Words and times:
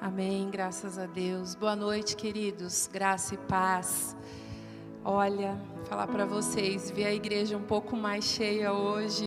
Amém, 0.00 0.48
graças 0.48 0.96
a 0.96 1.06
Deus. 1.06 1.56
Boa 1.56 1.74
noite, 1.74 2.14
queridos. 2.14 2.88
Graça 2.92 3.34
e 3.34 3.36
paz. 3.36 4.16
Olha, 5.04 5.60
falar 5.86 6.06
para 6.06 6.24
vocês, 6.24 6.88
ver 6.88 7.06
a 7.06 7.12
igreja 7.12 7.56
um 7.56 7.62
pouco 7.62 7.96
mais 7.96 8.24
cheia 8.24 8.72
hoje 8.72 9.26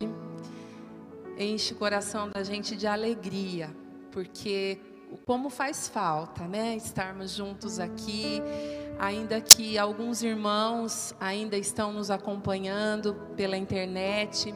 enche 1.37 1.73
o 1.73 1.77
coração 1.77 2.29
da 2.29 2.43
gente 2.43 2.75
de 2.75 2.87
alegria, 2.87 3.69
porque 4.11 4.79
como 5.25 5.49
faz 5.49 5.89
falta, 5.89 6.47
né, 6.47 6.75
estarmos 6.75 7.31
juntos 7.31 7.79
aqui, 7.79 8.41
ainda 8.97 9.41
que 9.41 9.77
alguns 9.77 10.23
irmãos 10.23 11.13
ainda 11.19 11.57
estão 11.57 11.91
nos 11.91 12.09
acompanhando 12.09 13.13
pela 13.35 13.57
internet, 13.57 14.53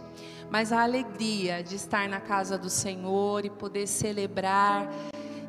mas 0.50 0.72
a 0.72 0.84
alegria 0.84 1.64
de 1.64 1.76
estar 1.76 2.08
na 2.08 2.22
casa 2.22 2.58
do 2.58 2.70
Senhor 2.70 3.44
e 3.46 3.50
poder 3.50 3.88
celebrar 3.88 4.88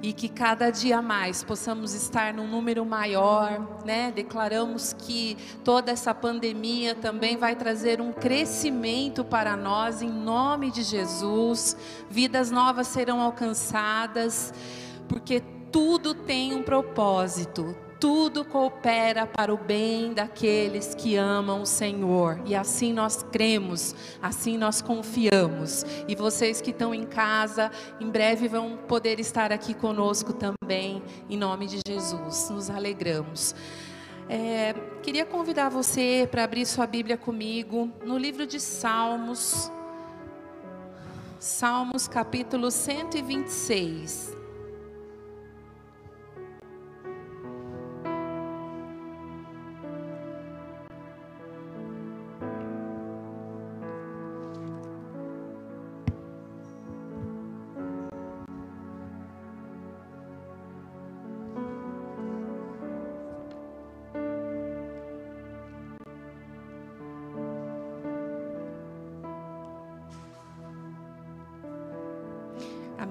e 0.02 0.12
que 0.12 0.28
cada 0.28 0.70
dia 0.70 1.00
mais 1.00 1.42
possamos 1.42 1.94
estar 1.94 2.32
num 2.34 2.46
número 2.46 2.84
maior, 2.84 3.82
né? 3.84 4.12
Declaramos 4.14 4.92
que 4.92 5.36
toda 5.64 5.90
essa 5.90 6.14
pandemia 6.14 6.94
também 6.94 7.36
vai 7.36 7.56
trazer 7.56 8.00
um 8.00 8.12
crescimento 8.12 9.24
para 9.24 9.56
nós 9.56 10.02
em 10.02 10.10
nome 10.10 10.70
de 10.70 10.82
Jesus. 10.82 11.76
Vidas 12.10 12.50
novas 12.50 12.88
serão 12.88 13.20
alcançadas, 13.20 14.52
porque 15.08 15.42
tudo 15.72 16.14
tem 16.14 16.54
um 16.54 16.62
propósito, 16.62 17.76
tudo 18.06 18.44
coopera 18.44 19.26
para 19.26 19.52
o 19.52 19.56
bem 19.56 20.14
daqueles 20.14 20.94
que 20.94 21.16
amam 21.16 21.62
o 21.62 21.66
Senhor. 21.66 22.40
E 22.46 22.54
assim 22.54 22.92
nós 22.92 23.24
cremos, 23.32 23.96
assim 24.22 24.56
nós 24.56 24.80
confiamos. 24.80 25.84
E 26.06 26.14
vocês 26.14 26.60
que 26.60 26.70
estão 26.70 26.94
em 26.94 27.02
casa, 27.02 27.68
em 28.00 28.08
breve 28.08 28.46
vão 28.46 28.76
poder 28.76 29.18
estar 29.18 29.50
aqui 29.50 29.74
conosco 29.74 30.32
também, 30.32 31.02
em 31.28 31.36
nome 31.36 31.66
de 31.66 31.80
Jesus. 31.84 32.48
Nos 32.48 32.70
alegramos. 32.70 33.56
É, 34.28 34.72
queria 35.02 35.26
convidar 35.26 35.68
você 35.68 36.28
para 36.30 36.44
abrir 36.44 36.64
sua 36.64 36.86
Bíblia 36.86 37.16
comigo 37.16 37.90
no 38.04 38.16
livro 38.16 38.46
de 38.46 38.60
Salmos, 38.60 39.68
Salmos 41.40 42.06
capítulo 42.06 42.70
126. 42.70 44.35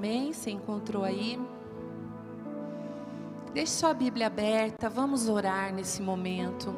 Amém? 0.05 0.31
Você 0.31 0.51
encontrou 0.51 1.03
aí? 1.03 1.39
Deixe 3.55 3.71
sua 3.71 3.91
Bíblia 3.91 4.27
aberta, 4.27 4.87
vamos 4.87 5.27
orar 5.27 5.73
nesse 5.73 5.99
momento. 5.99 6.75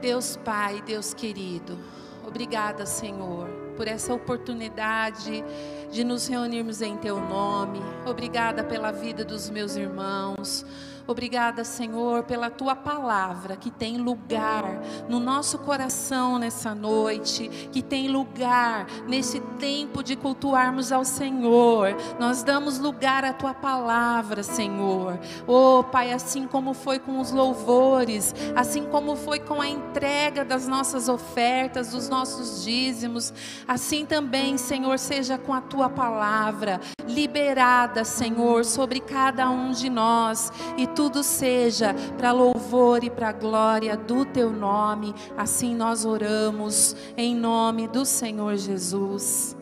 Deus 0.00 0.38
Pai, 0.38 0.80
Deus 0.80 1.12
querido, 1.12 1.78
obrigada, 2.26 2.86
Senhor, 2.86 3.46
por 3.76 3.86
essa 3.86 4.14
oportunidade 4.14 5.44
de 5.92 6.02
nos 6.02 6.26
reunirmos 6.26 6.80
em 6.80 6.96
Teu 6.96 7.20
nome. 7.20 7.80
Obrigada 8.06 8.64
pela 8.64 8.90
vida 8.90 9.22
dos 9.22 9.50
meus 9.50 9.76
irmãos. 9.76 10.64
Obrigada, 11.06 11.62
Senhor, 11.62 12.24
pela 12.24 12.50
tua 12.50 12.74
palavra 12.74 13.56
que 13.56 13.70
tem 13.70 13.96
lugar 13.96 14.80
no 15.08 15.20
nosso 15.20 15.58
coração 15.58 16.38
nessa 16.38 16.74
noite, 16.74 17.48
que 17.70 17.80
tem 17.80 18.08
lugar 18.08 18.86
nesse 19.06 19.38
tempo 19.58 20.02
de 20.02 20.16
cultuarmos 20.16 20.90
ao 20.90 21.04
Senhor. 21.04 21.96
Nós 22.18 22.42
damos 22.42 22.80
lugar 22.80 23.24
à 23.24 23.32
tua 23.32 23.54
palavra, 23.54 24.42
Senhor. 24.42 25.18
Oh, 25.46 25.84
Pai, 25.84 26.12
assim 26.12 26.46
como 26.46 26.74
foi 26.74 26.98
com 26.98 27.20
os 27.20 27.30
louvores, 27.30 28.34
assim 28.56 28.84
como 28.84 29.14
foi 29.14 29.38
com 29.38 29.60
a 29.60 29.68
entrega 29.68 30.44
das 30.44 30.66
nossas 30.66 31.08
ofertas, 31.08 31.90
dos 31.90 32.08
nossos 32.08 32.64
dízimos, 32.64 33.32
assim 33.68 34.04
também, 34.04 34.58
Senhor, 34.58 34.98
seja 34.98 35.38
com 35.38 35.54
a 35.54 35.60
tua 35.60 35.88
palavra 35.88 36.80
liberada, 37.06 38.04
Senhor, 38.04 38.64
sobre 38.64 39.00
cada 39.00 39.48
um 39.50 39.70
de 39.70 39.88
nós 39.88 40.52
e 40.76 40.86
tudo 40.86 41.22
seja 41.22 41.94
para 42.16 42.32
louvor 42.32 43.04
e 43.04 43.10
para 43.10 43.32
glória 43.32 43.96
do 43.96 44.24
teu 44.24 44.50
nome. 44.50 45.14
Assim 45.36 45.74
nós 45.74 46.04
oramos 46.04 46.96
em 47.16 47.34
nome 47.34 47.88
do 47.88 48.04
Senhor 48.04 48.56
Jesus. 48.56 49.56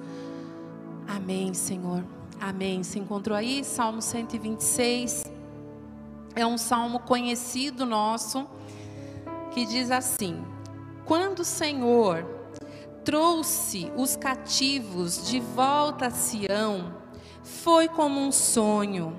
Amém, 1.07 1.53
Senhor. 1.55 2.05
Amém. 2.41 2.83
Se 2.83 2.99
encontrou 2.99 3.37
aí 3.37 3.63
Salmo 3.65 4.03
126. 4.03 5.25
É 6.35 6.45
um 6.45 6.59
salmo 6.59 6.99
conhecido 7.01 7.87
nosso 7.87 8.47
que 9.53 9.65
diz 9.65 9.91
assim: 9.91 10.45
Quando 11.05 11.41
o 11.41 11.45
Senhor 11.45 12.27
trouxe 13.05 13.93
os 13.97 14.17
cativos 14.17 15.29
de 15.29 15.39
volta 15.39 16.07
a 16.07 16.11
Sião, 16.11 17.04
foi 17.45 17.89
como 17.89 18.21
um 18.21 18.33
sonho. 18.33 19.15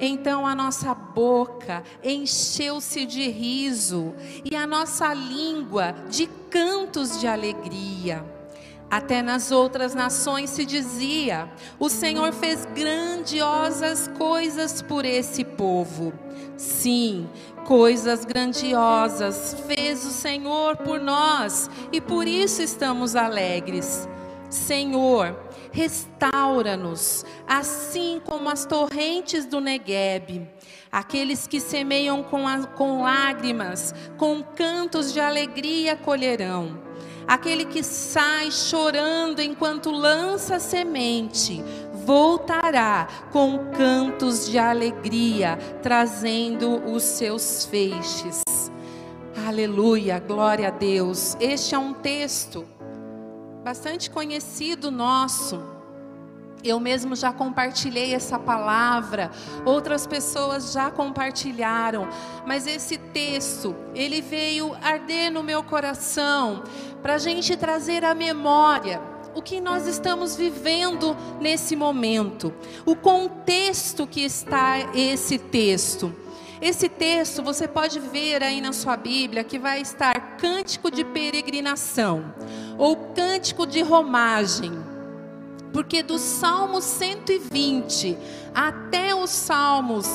Então 0.00 0.46
a 0.46 0.54
nossa 0.54 0.94
boca 0.94 1.82
encheu-se 2.02 3.04
de 3.04 3.28
riso 3.28 4.14
e 4.44 4.56
a 4.56 4.66
nossa 4.66 5.12
língua 5.12 5.94
de 6.08 6.26
cantos 6.48 7.20
de 7.20 7.26
alegria. 7.26 8.24
Até 8.90 9.22
nas 9.22 9.52
outras 9.52 9.94
nações 9.94 10.50
se 10.50 10.64
dizia: 10.64 11.48
o 11.78 11.88
Senhor 11.88 12.32
fez 12.32 12.64
grandiosas 12.64 14.08
coisas 14.18 14.82
por 14.82 15.04
esse 15.04 15.44
povo. 15.44 16.12
Sim, 16.56 17.28
coisas 17.64 18.24
grandiosas 18.24 19.54
fez 19.66 20.04
o 20.04 20.10
Senhor 20.10 20.76
por 20.78 20.98
nós 20.98 21.70
e 21.92 22.00
por 22.00 22.26
isso 22.26 22.62
estamos 22.62 23.14
alegres. 23.14 24.08
Senhor, 24.50 25.36
restaura-nos, 25.72 27.24
assim 27.46 28.20
como 28.24 28.48
as 28.48 28.64
torrentes 28.64 29.46
do 29.46 29.60
Negueb. 29.60 30.48
Aqueles 30.90 31.46
que 31.46 31.60
semeiam 31.60 32.22
com, 32.22 32.46
a, 32.46 32.66
com 32.66 33.02
lágrimas, 33.02 33.94
com 34.16 34.42
cantos 34.42 35.12
de 35.12 35.20
alegria 35.20 35.96
colherão. 35.96 36.78
Aquele 37.26 37.64
que 37.64 37.82
sai 37.82 38.50
chorando 38.50 39.40
enquanto 39.40 39.90
lança 39.92 40.58
semente, 40.58 41.62
voltará 42.04 43.06
com 43.30 43.70
cantos 43.70 44.50
de 44.50 44.58
alegria, 44.58 45.56
trazendo 45.80 46.82
os 46.90 47.04
seus 47.04 47.64
feixes. 47.66 48.42
Aleluia, 49.46 50.18
glória 50.18 50.68
a 50.68 50.70
Deus. 50.70 51.36
Este 51.40 51.74
é 51.74 51.78
um 51.78 51.92
texto 51.92 52.66
bastante 53.70 54.10
conhecido 54.10 54.90
nosso. 54.90 55.62
Eu 56.64 56.80
mesmo 56.80 57.14
já 57.14 57.32
compartilhei 57.32 58.12
essa 58.12 58.36
palavra, 58.36 59.30
outras 59.64 60.08
pessoas 60.08 60.72
já 60.72 60.90
compartilharam, 60.90 62.08
mas 62.44 62.66
esse 62.66 62.98
texto, 62.98 63.76
ele 63.94 64.20
veio 64.20 64.74
arder 64.82 65.30
no 65.30 65.44
meu 65.44 65.62
coração, 65.62 66.64
para 67.00 67.14
a 67.14 67.18
gente 67.18 67.56
trazer 67.56 68.04
à 68.04 68.12
memória 68.12 69.00
o 69.36 69.40
que 69.40 69.60
nós 69.60 69.86
estamos 69.86 70.34
vivendo 70.34 71.16
nesse 71.40 71.76
momento, 71.76 72.52
o 72.84 72.96
contexto 72.96 74.04
que 74.04 74.24
está 74.24 74.80
esse 74.96 75.38
texto. 75.38 76.12
Esse 76.60 76.88
texto 76.88 77.40
você 77.40 77.66
pode 77.68 78.00
ver 78.00 78.42
aí 78.42 78.60
na 78.60 78.72
sua 78.72 78.94
Bíblia 78.96 79.44
que 79.44 79.58
vai 79.58 79.80
estar 79.80 80.36
cântico 80.36 80.90
de 80.90 81.04
peregrinação 81.04 82.34
ou 82.80 82.96
cântico 82.96 83.64
de 83.66 83.82
romagem. 83.82 84.72
Porque 85.70 86.02
do 86.02 86.18
Salmo 86.18 86.80
120 86.80 88.16
até 88.54 89.14
os 89.14 89.28
Salmos 89.30 90.06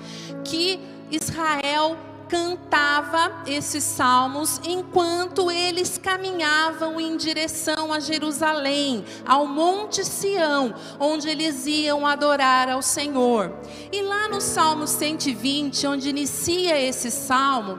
que 0.44 0.79
Israel 1.11 1.97
cantava 2.35 3.45
esses 3.47 3.85
salmos 3.85 4.61
enquanto 4.65 5.53
eles 5.53 5.97
caminhavam 5.97 7.01
em 7.01 7.17
direção 7.17 7.93
a 7.93 8.01
Jerusalém, 8.01 9.05
ao 9.25 9.47
Monte 9.47 10.05
Sião, 10.05 10.75
onde 10.99 11.29
eles 11.29 11.65
iam 11.65 12.05
adorar 12.05 12.69
ao 12.69 12.83
Senhor. 12.83 13.55
E 13.93 14.03
lá 14.03 14.27
no 14.27 14.41
Salmo 14.41 14.85
120, 14.85 15.87
onde 15.87 16.09
inicia 16.09 16.77
esse 16.77 17.09
salmo, 17.09 17.79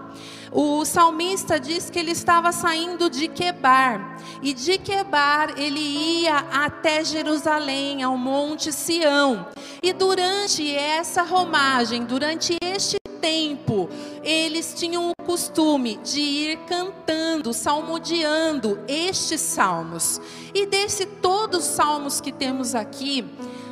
o 0.53 0.85
salmista 0.85 1.59
diz 1.59 1.89
que 1.89 1.99
ele 1.99 2.11
estava 2.11 2.53
saindo 2.53 3.09
de 3.09 3.27
Quebar, 3.27 4.21
e 4.41 4.53
de 4.53 4.77
Quebar 4.77 5.55
ele 5.57 5.81
ia 5.81 6.37
até 6.37 7.03
Jerusalém, 7.03 8.03
ao 8.03 8.17
Monte 8.17 8.71
Sião. 8.71 9.47
E 9.83 9.91
durante 9.91 10.73
essa 10.73 11.23
romagem, 11.23 12.05
durante 12.05 12.55
este 12.61 13.04
tempo, 13.25 13.89
eles 14.21 14.75
tinham 14.75 15.09
o 15.09 15.23
costume 15.25 15.99
de 16.03 16.19
ir 16.19 16.59
cantando, 16.67 17.53
salmodiando 17.53 18.79
estes 18.87 19.41
salmos. 19.41 20.21
E 20.53 20.67
desse 20.67 21.07
todos 21.07 21.67
os 21.67 21.73
salmos 21.73 22.21
que 22.21 22.31
temos 22.31 22.75
aqui, 22.75 23.25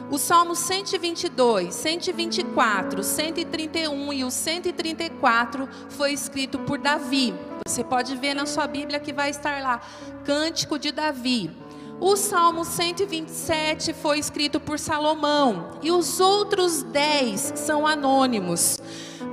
o 0.09 0.17
Salmo 0.17 0.55
122, 0.55 1.71
124, 1.71 3.03
131 3.03 4.13
e 4.13 4.23
o 4.23 4.31
134 4.31 5.69
foi 5.87 6.13
escrito 6.13 6.57
por 6.57 6.79
Davi. 6.79 7.35
Você 7.67 7.83
pode 7.83 8.15
ver 8.15 8.33
na 8.33 8.47
sua 8.47 8.65
Bíblia 8.65 8.99
que 8.99 9.13
vai 9.13 9.29
estar 9.29 9.61
lá, 9.61 9.81
Cântico 10.25 10.79
de 10.79 10.91
Davi. 10.91 11.51
O 12.01 12.17
Salmo 12.17 12.65
127 12.65 13.93
foi 13.93 14.17
escrito 14.19 14.59
por 14.59 14.79
Salomão 14.79 15.77
e 15.81 15.91
os 15.91 16.19
outros 16.19 16.81
10 16.83 17.53
são 17.55 17.85
anônimos 17.87 18.77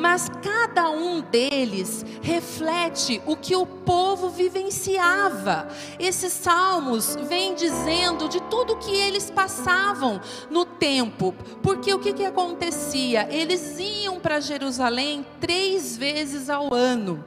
mas 0.01 0.31
cada 0.43 0.89
um 0.91 1.21
deles 1.21 2.05
reflete 2.23 3.21
o 3.27 3.37
que 3.37 3.55
o 3.55 3.67
povo 3.67 4.31
vivenciava. 4.31 5.69
Esses 5.99 6.33
salmos 6.33 7.17
vêm 7.29 7.55
dizendo 7.55 8.27
de 8.27 8.41
tudo 8.45 8.79
que 8.79 8.91
eles 8.91 9.31
passavam 9.31 10.19
no 10.51 10.65
tempo, 10.65 11.35
porque 11.63 11.93
o 11.93 11.99
que, 11.99 12.15
que 12.15 12.25
acontecia? 12.25 13.29
Eles 13.31 13.79
iam 13.79 14.19
para 14.19 14.41
Jerusalém 14.41 15.25
três 15.39 15.99
vezes 15.99 16.49
ao 16.49 16.73
ano. 16.73 17.23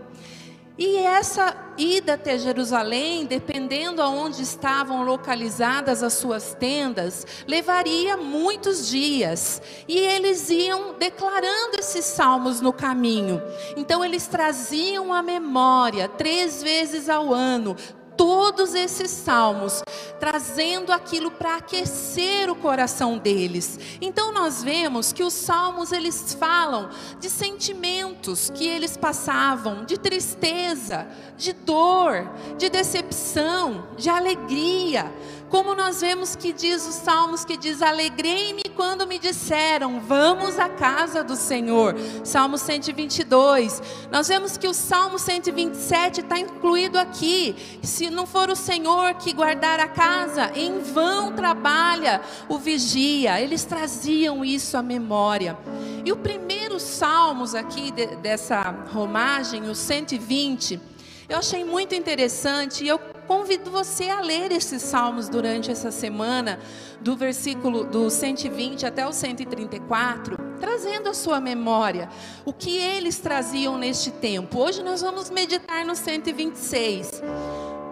E 0.78 0.98
essa 0.98 1.56
ida 1.78 2.16
até 2.16 2.38
Jerusalém, 2.38 3.26
dependendo 3.26 4.02
aonde 4.02 4.42
estavam 4.42 5.04
localizadas 5.04 6.02
as 6.02 6.14
suas 6.14 6.56
tendas, 6.56 7.28
levaria 7.48 8.18
muitos 8.18 8.88
dias. 8.88 9.62
E 9.88 10.00
eles 10.00 10.50
iam 10.50 10.96
declarando 10.98 11.78
esses 11.78 12.06
salmos 12.06 12.60
no 12.60 12.74
caminho. 12.74 13.40
Então 13.78 14.04
eles 14.04 14.26
traziam 14.26 15.14
a 15.14 15.22
memória 15.22 16.10
três 16.10 16.64
vezes 16.64 17.08
ao 17.08 17.32
ano 17.32 17.76
todos 18.18 18.74
esses 18.74 19.12
salmos, 19.12 19.82
trazendo 20.20 20.92
aquilo 20.92 21.32
para 21.32 21.58
aquecer 21.58 22.50
o 22.50 22.56
coração 22.56 23.18
deles. 23.18 23.80
Então 24.02 24.32
nós 24.32 24.64
vemos 24.64 25.12
que 25.12 25.24
os 25.24 25.34
salmos 25.34 25.92
eles 25.92 26.36
falam 26.40 26.90
de 27.20 27.30
sentimentos 27.30 28.50
que 28.50 28.68
eles 28.68 28.96
passavam, 28.98 29.86
de 29.86 29.98
tristeza, 29.98 31.08
de 31.38 31.54
dor, 31.54 32.30
de 32.58 32.70
decepção, 32.70 33.88
de 33.98 34.10
alegria. 34.10 35.12
Como 35.54 35.76
nós 35.76 36.02
vemos 36.02 36.36
que 36.36 36.52
diz 36.52 36.88
os 36.88 36.96
salmos 36.96 37.46
que 37.46 37.56
diz: 37.56 37.84
"Alegrei-me 37.84 38.64
quando 38.76 39.06
me 39.06 39.20
disseram: 39.20 40.00
Vamos 40.00 40.58
à 40.58 40.68
casa 40.68 41.24
do 41.24 41.36
Senhor". 41.36 41.96
Salmo 42.24 42.58
122. 42.58 43.80
Nós 44.12 44.30
vemos 44.30 44.58
que 44.58 44.68
o 44.68 44.74
Salmo 44.74 45.20
127 45.20 46.22
está 46.22 46.40
incluído 46.40 46.98
aqui. 46.98 47.56
Se 47.84 48.10
não 48.10 48.26
for 48.26 48.50
o 48.50 48.56
Senhor 48.56 49.14
que 49.14 49.32
guardar 49.32 49.80
a 49.80 49.88
casa, 49.88 50.52
em 50.56 50.80
vão 50.80 51.34
trabalha 51.34 52.20
o 52.50 52.58
vigia. 52.58 53.40
Eles 53.40 53.64
traziam 53.64 54.44
isso 54.44 54.76
à 54.76 54.82
memória. 54.82 55.56
E 56.04 56.12
o 56.12 56.18
primeiro 56.18 56.80
salmos 56.80 57.54
aqui 57.54 57.92
de, 57.92 58.08
dessa 58.16 58.60
romagem, 58.92 59.70
o 59.70 59.76
120, 59.76 60.82
eu 61.30 61.38
achei 61.38 61.64
muito 61.64 61.94
interessante 61.94 62.84
e 62.84 62.88
eu 62.88 63.13
convido 63.28 63.72
você 63.72 64.10
a 64.10 64.22
ler 64.22 64.52
esses 64.52 64.82
salmos 64.82 65.30
durante 65.30 65.72
essa 65.72 65.92
semana, 65.92 66.60
do 67.02 67.16
versículo 67.16 67.84
do 67.84 68.10
120 68.10 68.86
até 68.86 69.08
o 69.08 69.12
134, 69.12 70.38
trazendo 70.60 71.10
a 71.10 71.14
sua 71.14 71.40
memória 71.40 72.10
o 72.46 72.54
que 72.54 72.78
eles 72.78 73.20
traziam 73.20 73.78
neste 73.78 74.12
tempo. 74.12 74.60
Hoje 74.60 74.82
nós 74.84 75.02
vamos 75.02 75.30
meditar 75.30 75.86
no 75.86 75.96
126. 75.96 77.22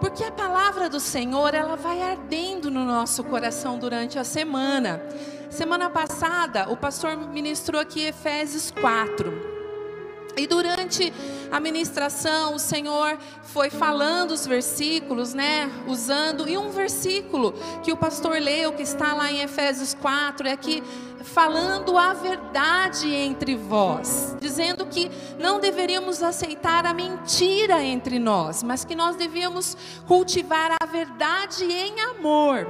Porque 0.00 0.24
a 0.24 0.32
palavra 0.32 0.88
do 0.88 0.98
Senhor, 0.98 1.54
ela 1.54 1.76
vai 1.76 2.02
ardendo 2.02 2.70
no 2.70 2.84
nosso 2.84 3.22
coração 3.22 3.78
durante 3.78 4.18
a 4.18 4.24
semana. 4.24 5.00
Semana 5.48 5.88
passada, 5.88 6.68
o 6.72 6.76
pastor 6.76 7.16
ministrou 7.16 7.80
aqui 7.80 8.00
Efésios 8.00 8.72
4. 8.72 9.51
E 10.36 10.46
durante 10.46 11.12
a 11.50 11.60
ministração, 11.60 12.54
o 12.54 12.58
Senhor 12.58 13.18
foi 13.44 13.68
falando 13.68 14.30
os 14.30 14.46
versículos, 14.46 15.34
né? 15.34 15.70
Usando, 15.86 16.48
e 16.48 16.56
um 16.56 16.70
versículo 16.70 17.52
que 17.82 17.92
o 17.92 17.96
pastor 17.96 18.40
leu, 18.40 18.72
que 18.72 18.82
está 18.82 19.12
lá 19.14 19.30
em 19.30 19.40
Efésios 19.40 19.94
4, 19.94 20.48
é 20.48 20.56
que 20.56 20.82
falando 21.22 21.96
a 21.96 22.12
verdade 22.12 23.12
entre 23.14 23.54
vós, 23.54 24.36
dizendo 24.40 24.86
que 24.86 25.10
não 25.38 25.60
deveríamos 25.60 26.22
aceitar 26.22 26.84
a 26.84 26.92
mentira 26.92 27.82
entre 27.82 28.18
nós, 28.18 28.62
mas 28.62 28.84
que 28.84 28.94
nós 28.94 29.16
devíamos 29.16 29.76
cultivar 30.06 30.76
a 30.80 30.86
verdade 30.86 31.64
em 31.64 32.00
amor. 32.00 32.66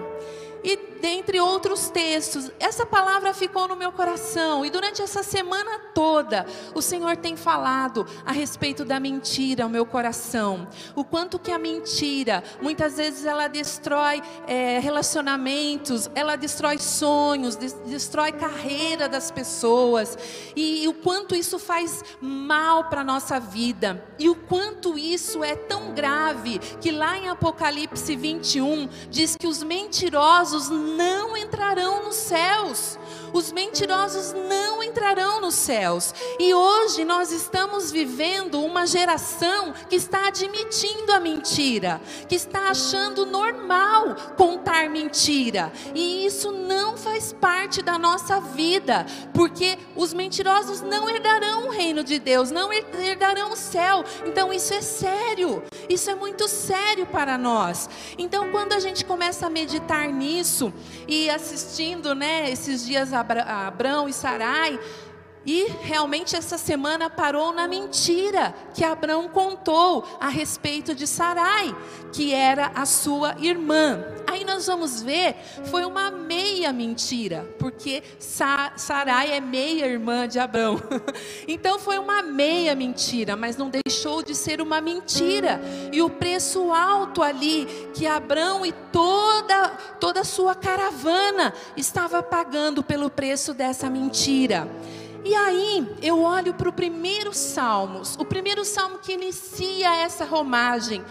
E 0.64 0.93
dentre 1.03 1.41
outros 1.41 1.91
textos, 1.91 2.50
essa 2.61 2.87
palavra 2.87 3.35
ficou 3.35 3.67
no 3.67 3.75
meu 3.75 3.91
coração. 3.91 4.64
E 4.64 4.70
durante 4.70 5.03
essa 5.03 5.23
semana 5.23 5.79
toda, 5.93 6.47
o 6.75 6.81
Senhor 6.81 7.17
tem 7.17 7.37
falado 7.37 8.06
a 8.25 8.31
respeito 8.31 8.85
da 8.85 9.00
mentira 9.00 9.64
ao 9.64 9.69
meu 9.69 9.85
coração. 9.85 10.69
O 10.94 11.05
quanto 11.05 11.41
que 11.41 11.50
a 11.50 11.59
mentira, 11.59 12.44
muitas 12.61 12.97
vezes 12.97 13.25
ela 13.25 13.49
destrói 13.49 14.23
é, 14.47 14.79
relacionamentos, 14.79 16.09
ela 16.14 16.37
destrói 16.37 16.79
sonhos, 16.79 17.56
destrói 17.56 18.31
carreira 18.31 19.09
das 19.09 19.32
pessoas. 19.32 20.17
E, 20.55 20.85
e 20.85 20.88
o 20.88 20.94
quanto 20.94 21.35
isso 21.35 21.59
faz 21.59 22.05
mal 22.20 22.85
para 22.85 23.03
nossa 23.03 23.41
vida. 23.41 24.05
E 24.19 24.29
o 24.29 24.37
quanto 24.37 24.97
isso 24.97 25.43
é 25.43 25.56
tão 25.56 25.93
grave 25.93 26.61
que 26.81 26.93
lá 26.93 27.19
em 27.19 27.29
Apocalipse 27.29 28.14
21 28.14 28.88
diz 29.11 29.37
que 29.37 29.49
os 29.49 29.64
mentirosos 29.64 30.51
não 30.69 31.37
entrarão 31.37 32.04
nos 32.04 32.16
céus. 32.16 32.99
Os 33.32 33.50
mentirosos 33.50 34.32
não 34.32 34.82
entrarão 34.82 35.40
nos 35.40 35.55
céus. 35.55 36.14
E 36.38 36.52
hoje 36.52 37.05
nós 37.05 37.32
estamos 37.32 37.90
vivendo 37.90 38.62
uma 38.62 38.87
geração 38.87 39.73
que 39.88 39.96
está 39.96 40.29
admitindo 40.29 41.12
a 41.12 41.20
mentira, 41.20 42.00
que 42.28 42.35
está 42.35 42.68
achando 42.68 43.25
normal 43.25 44.14
contar 44.37 44.90
mentira. 44.90 45.73
E 45.95 46.26
isso 46.26 46.52
não 46.52 46.97
faz 46.97 47.33
parte 47.33 47.80
da 47.83 47.99
nossa 47.99 48.40
vida, 48.40 49.06
porque 49.33 49.78
os 49.97 50.12
mentirosos 50.12 50.83
não 50.83 51.09
herdarão 51.09 51.68
o 51.68 51.71
reino 51.71 52.04
de 52.04 52.18
Deus, 52.18 52.50
não 52.50 52.71
herdarão 52.73 53.52
o 53.52 53.56
céu. 53.56 54.04
Então 54.26 54.52
isso 54.52 54.75
é 54.75 54.83
sério. 54.83 55.62
Isso 55.88 56.11
é 56.11 56.14
muito 56.14 56.47
sério 56.49 57.06
para 57.06 57.38
nós. 57.38 57.88
Então 58.18 58.50
quando 58.50 58.75
a 58.75 58.80
gente 58.80 59.04
começa 59.04 59.47
a 59.47 59.50
meditar 59.50 60.09
nisso 60.09 60.73
e 61.09 61.30
assistindo, 61.30 62.14
né, 62.14 62.50
esses 62.50 62.85
dias 62.85 63.12
a 63.12 63.22
Abrão 63.67 64.09
e 64.09 64.12
Sarai. 64.12 64.79
E 65.44 65.66
realmente 65.82 66.37
essa 66.37 66.56
semana 66.56 67.11
parou 67.11 67.52
na 67.52 67.66
mentira 67.66 68.54
que 68.75 68.84
Abraão 68.84 69.28
contou 69.28 70.04
a 70.20 70.28
respeito 70.28 70.94
de 70.94 71.06
Sarai, 71.06 71.75
que 72.12 72.32
era 72.32 72.70
a 72.75 72.87
sua 72.87 73.34
irmã. 73.40 74.04
Aí 74.26 74.44
nós 74.44 74.66
vamos 74.66 75.02
ver, 75.02 75.37
foi 75.64 75.84
uma 75.84 76.11
meia 76.11 76.72
mentira, 76.72 77.46
porque 77.58 78.02
Sarai 78.18 79.32
é 79.32 79.40
meia 79.40 79.87
irmã 79.87 80.28
de 80.28 80.38
Abraão. 80.38 80.80
Então 81.46 81.78
foi 81.78 81.99
uma 81.99 82.22
meia 82.22 82.75
mentira, 82.75 83.37
mas 83.37 83.56
não 83.56 83.68
deixou 83.68 84.22
de 84.22 84.34
ser 84.34 84.61
uma 84.61 84.80
mentira. 84.80 85.61
E 85.92 86.00
o 86.00 86.08
preço 86.08 86.72
alto 86.72 87.22
ali 87.22 87.66
que 87.94 88.06
Abraão 88.06 88.64
e 88.64 88.72
toda 88.92 89.68
toda 90.00 90.20
a 90.20 90.25
sua 90.25 90.54
caravana 90.54 91.52
estava 91.76 92.22
pagando 92.22 92.82
pelo 92.82 93.11
preço 93.11 93.52
dessa 93.52 93.90
mentira. 93.90 94.68
E 95.25 95.35
aí 95.37 95.87
eu 96.02 96.21
olho 96.21 96.52
para 96.55 96.69
o 96.69 96.73
primeiro 96.73 97.33
Salmos, 97.33 98.17
o 98.19 98.25
primeiro 98.25 98.64
salmo 98.64 98.99
que 98.99 99.12
inicia 99.12 99.95
essa 99.97 100.25
romagem. 100.25 101.05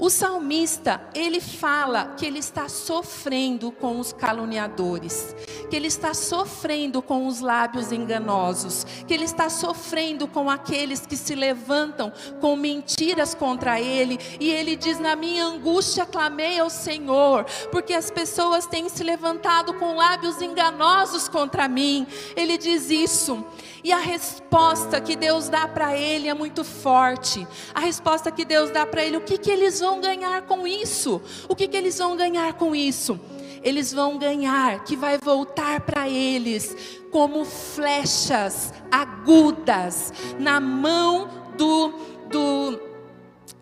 O 0.00 0.08
salmista, 0.08 0.98
ele 1.14 1.42
fala 1.42 2.14
que 2.16 2.24
ele 2.24 2.38
está 2.38 2.70
sofrendo 2.70 3.70
com 3.70 4.00
os 4.00 4.14
caluniadores, 4.14 5.36
que 5.68 5.76
ele 5.76 5.88
está 5.88 6.14
sofrendo 6.14 7.02
com 7.02 7.26
os 7.26 7.40
lábios 7.40 7.92
enganosos, 7.92 8.86
que 9.06 9.12
ele 9.12 9.26
está 9.26 9.50
sofrendo 9.50 10.26
com 10.26 10.48
aqueles 10.48 11.04
que 11.04 11.18
se 11.18 11.34
levantam 11.34 12.10
com 12.40 12.56
mentiras 12.56 13.34
contra 13.34 13.78
ele, 13.78 14.18
e 14.40 14.50
ele 14.50 14.74
diz: 14.74 14.98
Na 14.98 15.14
minha 15.14 15.44
angústia 15.44 16.06
clamei 16.06 16.58
ao 16.58 16.70
Senhor, 16.70 17.44
porque 17.70 17.92
as 17.92 18.10
pessoas 18.10 18.66
têm 18.66 18.88
se 18.88 19.04
levantado 19.04 19.74
com 19.74 19.96
lábios 19.96 20.40
enganosos 20.40 21.28
contra 21.28 21.68
mim. 21.68 22.06
Ele 22.34 22.56
diz 22.56 22.88
isso. 22.88 23.44
E 23.82 23.92
a 23.92 23.98
resposta 23.98 25.00
que 25.00 25.16
Deus 25.16 25.48
dá 25.48 25.66
para 25.66 25.96
ele 25.96 26.28
é 26.28 26.34
muito 26.34 26.64
forte. 26.64 27.46
A 27.74 27.80
resposta 27.80 28.30
que 28.30 28.44
Deus 28.44 28.70
dá 28.70 28.84
para 28.84 29.04
ele, 29.04 29.16
o 29.16 29.22
que, 29.22 29.38
que 29.38 29.50
eles 29.50 29.80
vão 29.80 30.00
ganhar 30.00 30.42
com 30.42 30.66
isso? 30.66 31.20
O 31.48 31.56
que, 31.56 31.66
que 31.66 31.76
eles 31.76 31.98
vão 31.98 32.16
ganhar 32.16 32.52
com 32.54 32.74
isso? 32.74 33.18
Eles 33.62 33.92
vão 33.92 34.18
ganhar 34.18 34.84
que 34.84 34.96
vai 34.96 35.18
voltar 35.18 35.80
para 35.80 36.08
eles 36.08 36.76
como 37.10 37.44
flechas 37.44 38.72
agudas 38.90 40.12
na 40.38 40.60
mão 40.60 41.28
do, 41.56 41.92
do, 42.30 42.80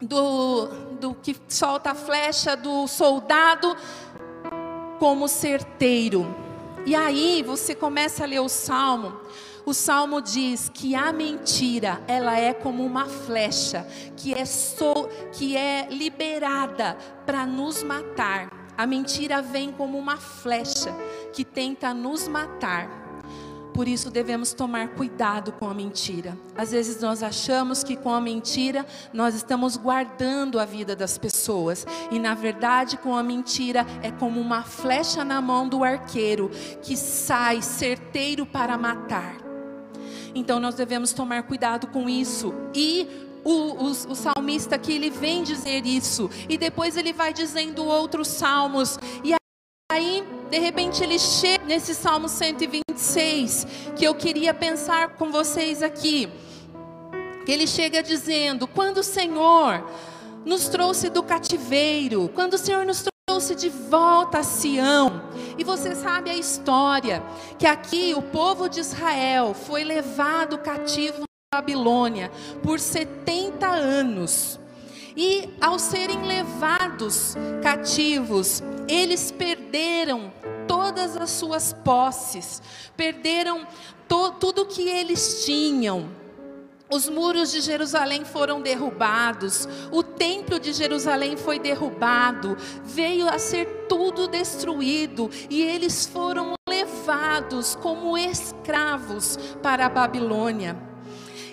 do, 0.01 0.67
do 1.01 1.15
que 1.15 1.37
solta 1.49 1.91
a 1.91 1.95
flecha 1.95 2.57
do 2.57 2.87
soldado 2.87 3.77
como 4.99 5.29
certeiro. 5.29 6.35
E 6.87 6.95
aí 6.95 7.43
você 7.43 7.75
começa 7.75 8.25
a 8.25 8.27
ler 8.27 8.41
o 8.41 8.49
salmo. 8.49 9.21
O 9.69 9.75
salmo 9.75 10.23
diz 10.23 10.71
que 10.73 10.95
a 10.95 11.13
mentira, 11.13 12.01
ela 12.09 12.39
é 12.39 12.55
como 12.55 12.83
uma 12.83 13.05
flecha 13.05 13.87
que 14.17 14.33
é 14.33 14.47
so, 14.47 15.07
que 15.31 15.59
é 15.59 15.87
liberada 15.91 16.97
para 17.27 17.45
nos 17.45 17.83
matar. 17.83 18.49
A 18.79 18.87
mentira 18.87 19.43
vem 19.43 19.71
como 19.71 19.99
uma 19.99 20.17
flecha 20.17 20.91
que 21.35 21.45
tenta 21.45 21.93
nos 21.93 22.27
matar. 22.27 22.89
Por 23.75 23.87
isso 23.87 24.11
devemos 24.11 24.55
tomar 24.55 24.89
cuidado 24.95 25.53
com 25.53 25.69
a 25.69 25.75
mentira. 25.75 26.35
Às 26.57 26.71
vezes 26.71 27.03
nós 27.03 27.23
achamos 27.23 27.85
que 27.85 27.95
com 27.95 28.09
a 28.09 28.23
mentira 28.23 28.87
nós 29.13 29.35
estamos 29.35 29.77
guardando 29.77 30.59
a 30.59 30.65
vida 30.65 30.97
das 30.97 31.19
pessoas. 31.19 31.87
E 32.11 32.19
na 32.19 32.35
verdade, 32.35 32.97
com 32.97 33.15
a 33.15 33.23
mentira 33.23 33.85
é 34.03 34.11
como 34.11 34.41
uma 34.41 34.63
flecha 34.63 35.23
na 35.23 35.43
mão 35.43 35.69
do 35.69 35.85
arqueiro 35.85 36.51
que 36.81 36.97
sai 36.97 37.61
certeiro 37.61 38.47
para 38.47 38.79
matar. 38.79 39.48
Então 40.39 40.61
nós 40.61 40.77
devemos 40.77 41.13
tomar 41.13 41.43
cuidado 41.43 41.89
com 41.89 42.09
isso. 42.09 42.55
E 42.75 43.09
o, 43.45 43.51
o, 43.51 43.91
o, 43.91 44.15
salmista 44.15 44.77
aqui, 44.77 44.93
ele 44.93 45.11
vem 45.11 45.43
dizer 45.43 45.85
isso. 45.85 46.31
E 46.49 46.57
depois 46.57 46.97
ele 46.97 47.13
vai 47.13 47.33
dizendo 47.33 47.85
outros 47.85 48.29
salmos. 48.29 48.99
E 49.25 49.35
aí, 49.91 50.25
de 50.51 50.59
repente, 50.59 51.03
ele 51.03 51.19
chega 51.19 51.65
nesse 51.65 51.95
salmo 51.95 52.29
126, 52.29 53.67
que 53.97 54.05
eu 54.05 54.15
queria 54.15 54.55
pensar 54.55 55.17
com 55.17 55.33
vocês 55.33 55.83
aqui. 55.83 56.29
Ele 57.47 57.67
chega 57.67 58.03
dizendo: 58.03 58.69
quando 58.69 58.99
o 58.99 59.03
Senhor 59.03 59.85
nos 60.45 60.69
trouxe 60.69 61.11
do 61.11 61.23
cativeiro, 61.23 62.31
quando 62.35 62.55
o 62.55 62.59
Senhor 62.59 62.85
nos 62.87 62.99
trouxe 62.99 63.18
trouxe 63.39 63.55
de 63.55 63.69
volta 63.69 64.41
a 64.41 64.43
Sião. 64.43 65.23
E 65.57 65.63
você 65.63 65.95
sabe 65.95 66.29
a 66.29 66.35
história, 66.35 67.23
que 67.57 67.67
aqui 67.67 68.13
o 68.17 68.21
povo 68.21 68.69
de 68.69 68.81
Israel 68.81 69.55
foi 69.55 69.85
levado 69.85 70.59
cativo 70.59 71.21
na 71.21 71.61
Babilônia 71.61 72.33
por 72.65 72.81
70 72.81 73.65
anos. 73.65 74.59
E 75.17 75.51
ao 75.61 75.79
serem 75.79 76.27
levados 76.27 77.37
cativos, 77.63 78.61
eles 78.89 79.31
perderam 79.31 80.33
todas 80.67 81.17
as 81.17 81.31
suas 81.31 81.73
posses, 81.73 82.61
perderam 82.97 83.65
to, 84.09 84.33
tudo 84.33 84.67
que 84.67 84.83
eles 84.83 85.45
tinham. 85.45 86.09
Os 86.91 87.09
muros 87.09 87.53
de 87.53 87.61
Jerusalém 87.61 88.25
foram 88.25 88.63
derrubados, 88.63 89.69
o 89.93 90.03
templo 90.03 90.59
de 90.59 90.73
Jerusalém 90.73 91.37
foi 91.37 91.59
derrubado, 91.59 92.57
veio 92.83 93.29
a 93.29 93.39
ser 93.39 93.87
tudo 93.89 94.27
destruído 94.27 95.31
e 95.51 95.63
eles 95.63 96.07
foram 96.07 96.55
levados 96.67 97.75
como 97.75 98.17
escravos 98.17 99.39
para 99.63 99.85
a 99.87 99.91
Babilônia. 99.91 100.88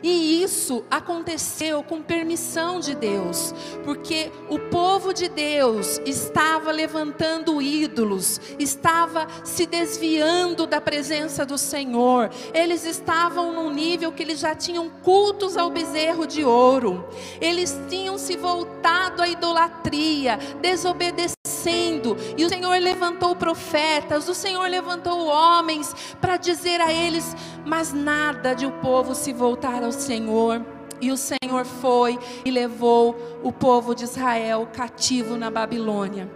E 0.03 0.43
isso 0.43 0.83
aconteceu 0.89 1.83
com 1.83 2.01
permissão 2.01 2.79
de 2.79 2.95
Deus, 2.95 3.53
porque 3.83 4.31
o 4.49 4.59
povo 4.59 5.13
de 5.13 5.27
Deus 5.27 5.99
estava 6.05 6.71
levantando 6.71 7.61
ídolos, 7.61 8.39
estava 8.59 9.27
se 9.43 9.65
desviando 9.65 10.67
da 10.67 10.81
presença 10.81 11.45
do 11.45 11.57
Senhor. 11.57 12.29
Eles 12.53 12.85
estavam 12.85 13.53
num 13.53 13.71
nível 13.71 14.11
que 14.11 14.23
eles 14.23 14.39
já 14.39 14.53
tinham 14.55 14.89
cultos 14.89 15.57
ao 15.57 15.69
bezerro 15.69 16.25
de 16.25 16.43
ouro. 16.43 17.05
Eles 17.39 17.77
tinham 17.89 18.17
se 18.17 18.35
voltado 18.35 18.64
à 18.85 19.27
idolatria, 19.27 20.37
desobedecendo. 20.61 22.15
E 22.37 22.45
o 22.45 22.49
Senhor 22.49 22.77
levantou 22.79 23.35
profetas, 23.35 24.29
o 24.29 24.33
Senhor 24.33 24.67
levantou 24.69 25.27
homens 25.27 25.93
para 26.21 26.37
dizer 26.37 26.79
a 26.81 26.91
eles: 26.91 27.35
mas 27.65 27.93
nada 27.93 28.53
de 28.53 28.65
o 28.65 28.71
povo 28.71 29.15
se 29.15 29.33
voltar 29.33 29.83
ao 29.83 29.91
Senhor. 29.91 30.63
E 31.01 31.11
o 31.11 31.17
Senhor 31.17 31.65
foi 31.65 32.17
e 32.45 32.51
levou 32.51 33.39
o 33.43 33.51
povo 33.51 33.93
de 33.93 34.05
Israel 34.05 34.67
cativo 34.71 35.35
na 35.35 35.51
Babilônia. 35.51 36.31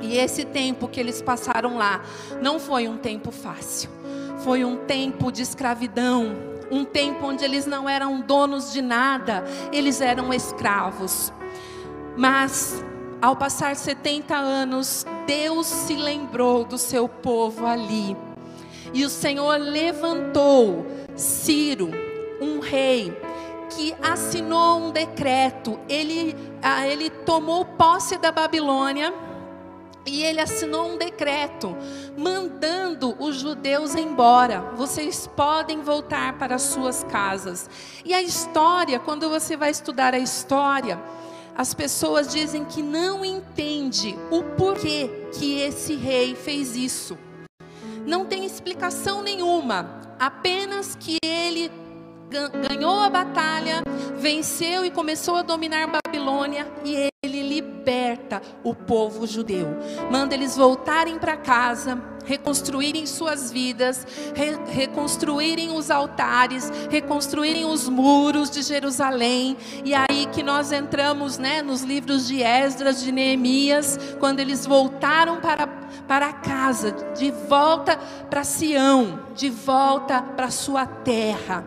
E 0.00 0.16
esse 0.16 0.44
tempo 0.44 0.88
que 0.88 0.98
eles 0.98 1.20
passaram 1.20 1.76
lá 1.76 2.02
não 2.40 2.58
foi 2.58 2.88
um 2.88 2.96
tempo 2.96 3.30
fácil. 3.30 3.90
Foi 4.38 4.64
um 4.64 4.76
tempo 4.76 5.30
de 5.30 5.42
escravidão, 5.42 6.34
um 6.70 6.84
tempo 6.84 7.26
onde 7.26 7.44
eles 7.44 7.66
não 7.66 7.88
eram 7.88 8.20
donos 8.20 8.72
de 8.72 8.82
nada, 8.82 9.44
eles 9.72 10.00
eram 10.00 10.32
escravos. 10.32 11.32
Mas 12.16 12.82
ao 13.20 13.34
passar 13.34 13.74
70 13.74 14.36
anos, 14.36 15.06
Deus 15.26 15.66
se 15.66 15.96
lembrou 15.96 16.64
do 16.64 16.76
seu 16.76 17.08
povo 17.08 17.66
ali. 17.66 18.16
E 18.92 19.04
o 19.04 19.10
Senhor 19.10 19.58
levantou 19.58 20.86
Ciro, 21.16 21.90
um 22.40 22.60
rei 22.60 23.16
que 23.70 23.94
assinou 24.02 24.78
um 24.78 24.90
decreto. 24.90 25.78
Ele, 25.88 26.36
ele 26.86 27.10
tomou 27.10 27.64
posse 27.64 28.18
da 28.18 28.30
Babilônia 28.30 29.12
e 30.06 30.22
ele 30.22 30.40
assinou 30.40 30.92
um 30.92 30.98
decreto 30.98 31.74
mandando 32.16 33.16
os 33.18 33.36
judeus 33.36 33.94
embora. 33.94 34.60
Vocês 34.76 35.26
podem 35.26 35.80
voltar 35.80 36.34
para 36.34 36.58
suas 36.58 37.02
casas. 37.04 37.70
E 38.04 38.12
a 38.12 38.20
história, 38.20 38.98
quando 38.98 39.30
você 39.30 39.56
vai 39.56 39.70
estudar 39.70 40.14
a 40.14 40.18
história, 40.18 41.00
as 41.56 41.72
pessoas 41.72 42.28
dizem 42.28 42.64
que 42.64 42.82
não 42.82 43.24
entende 43.24 44.16
o 44.30 44.42
porquê 44.42 45.28
que 45.38 45.60
esse 45.60 45.94
rei 45.94 46.34
fez 46.34 46.76
isso. 46.76 47.16
Não 48.06 48.26
tem 48.26 48.44
explicação 48.44 49.22
nenhuma, 49.22 50.00
apenas 50.18 50.94
que 50.94 51.16
ele 51.24 51.70
ganhou 52.68 52.98
a 52.98 53.08
batalha, 53.08 53.82
venceu 54.16 54.84
e 54.84 54.90
começou 54.90 55.36
a 55.36 55.42
dominar 55.42 55.86
Babilônia 55.86 56.66
e 56.84 57.08
ele 57.22 57.42
liberta 57.42 58.42
o 58.62 58.74
povo 58.74 59.26
judeu. 59.26 59.68
Manda 60.10 60.34
eles 60.34 60.56
voltarem 60.56 61.18
para 61.18 61.36
casa, 61.36 61.96
reconstruírem 62.24 63.06
suas 63.06 63.50
vidas, 63.50 64.06
re 64.34 64.54
reconstruírem 64.72 65.70
os 65.70 65.90
altares, 65.90 66.70
reconstruírem 66.90 67.64
os 67.64 67.88
muros 67.88 68.50
de 68.50 68.62
Jerusalém. 68.62 69.56
E 69.84 69.94
aí 69.94 70.26
que 70.32 70.42
nós 70.42 70.72
entramos, 70.72 71.38
né, 71.38 71.62
nos 71.62 71.82
livros 71.82 72.26
de 72.26 72.42
Esdras, 72.42 73.02
de 73.02 73.12
Neemias, 73.12 73.98
quando 74.18 74.40
eles 74.40 74.66
voltaram 74.66 75.40
para 75.40 75.84
para 76.06 76.32
casa, 76.32 76.92
de 77.16 77.30
volta 77.30 77.96
para 78.28 78.44
Sião, 78.44 79.20
de 79.34 79.48
volta 79.48 80.20
para 80.20 80.50
sua 80.50 80.86
terra. 80.86 81.64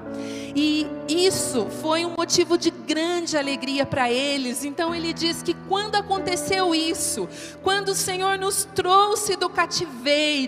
E 0.55 0.87
isso 1.07 1.67
foi 1.81 2.03
um 2.03 2.15
motivo 2.17 2.57
de 2.57 2.71
grande 2.71 3.37
alegria 3.37 3.85
para 3.85 4.11
eles. 4.11 4.65
Então 4.65 4.93
ele 4.93 5.13
diz 5.13 5.43
que 5.43 5.53
quando 5.67 5.95
aconteceu 5.95 6.73
isso, 6.73 7.29
quando 7.61 7.89
o 7.89 7.95
Senhor 7.95 8.39
nos 8.39 8.65
trouxe 8.65 9.35
do 9.35 9.49
cativeiro, 9.49 10.46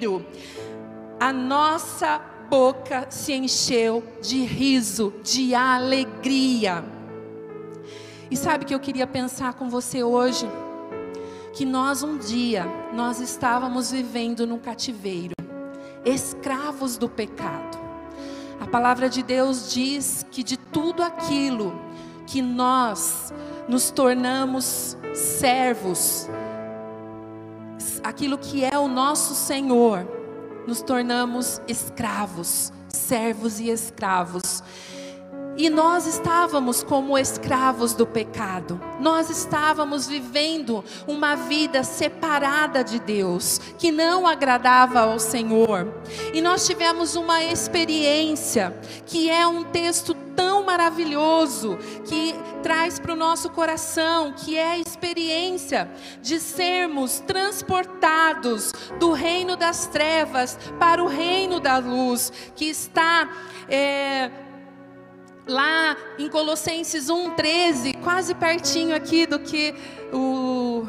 a 1.19 1.33
nossa 1.33 2.21
boca 2.49 3.07
se 3.09 3.33
encheu 3.33 4.03
de 4.21 4.43
riso, 4.43 5.13
de 5.23 5.53
alegria. 5.53 6.83
E 8.31 8.37
sabe 8.37 8.65
que 8.65 8.73
eu 8.73 8.79
queria 8.79 9.05
pensar 9.05 9.53
com 9.53 9.69
você 9.69 10.03
hoje? 10.03 10.47
Que 11.53 11.65
nós 11.65 12.03
um 12.03 12.17
dia, 12.17 12.65
nós 12.93 13.19
estávamos 13.19 13.91
vivendo 13.91 14.47
no 14.47 14.57
cativeiro, 14.59 15.33
escravos 16.05 16.97
do 16.97 17.09
pecado. 17.09 17.77
A 18.59 18.67
palavra 18.67 19.09
de 19.09 19.23
Deus 19.23 19.71
diz 19.73 20.25
que 20.31 20.43
de 20.43 20.57
tudo 20.57 21.01
aquilo 21.01 21.73
que 22.27 22.41
nós 22.41 23.33
nos 23.67 23.89
tornamos 23.89 24.97
servos, 25.13 26.29
aquilo 28.03 28.37
que 28.37 28.63
é 28.63 28.77
o 28.77 28.87
nosso 28.87 29.35
Senhor, 29.35 30.07
nos 30.67 30.81
tornamos 30.81 31.61
escravos, 31.67 32.71
servos 32.87 33.59
e 33.59 33.69
escravos. 33.69 34.63
E 35.59 35.69
nós 35.69 36.07
estávamos 36.07 36.81
como 36.81 37.17
escravos 37.17 37.93
do 37.93 38.07
pecado. 38.07 38.79
Nós 38.97 39.29
estávamos 39.29 40.07
vivendo 40.07 40.81
uma 41.05 41.35
vida 41.35 41.83
separada 41.83 42.81
de 42.81 42.97
Deus, 42.97 43.59
que 43.77 43.91
não 43.91 44.25
agradava 44.25 45.01
ao 45.01 45.19
Senhor. 45.19 45.93
E 46.33 46.41
nós 46.41 46.65
tivemos 46.65 47.17
uma 47.17 47.43
experiência, 47.43 48.73
que 49.05 49.29
é 49.29 49.45
um 49.45 49.65
texto 49.65 50.13
tão 50.33 50.63
maravilhoso, 50.63 51.77
que 52.05 52.33
traz 52.63 52.97
para 52.97 53.11
o 53.11 53.17
nosso 53.17 53.49
coração, 53.49 54.31
que 54.31 54.57
é 54.57 54.71
a 54.71 54.77
experiência 54.77 55.91
de 56.21 56.39
sermos 56.39 57.19
transportados 57.19 58.71
do 58.97 59.11
reino 59.11 59.57
das 59.57 59.87
trevas 59.87 60.57
para 60.79 61.03
o 61.03 61.07
reino 61.07 61.59
da 61.59 61.79
luz, 61.79 62.31
que 62.55 62.63
está. 62.63 63.29
É, 63.67 64.31
lá 65.49 65.97
em 66.17 66.29
Colossenses 66.29 67.07
1,13, 67.07 68.01
quase 68.01 68.35
pertinho 68.35 68.95
aqui 68.95 69.25
do 69.25 69.39
que 69.39 69.73
o, 70.13 70.87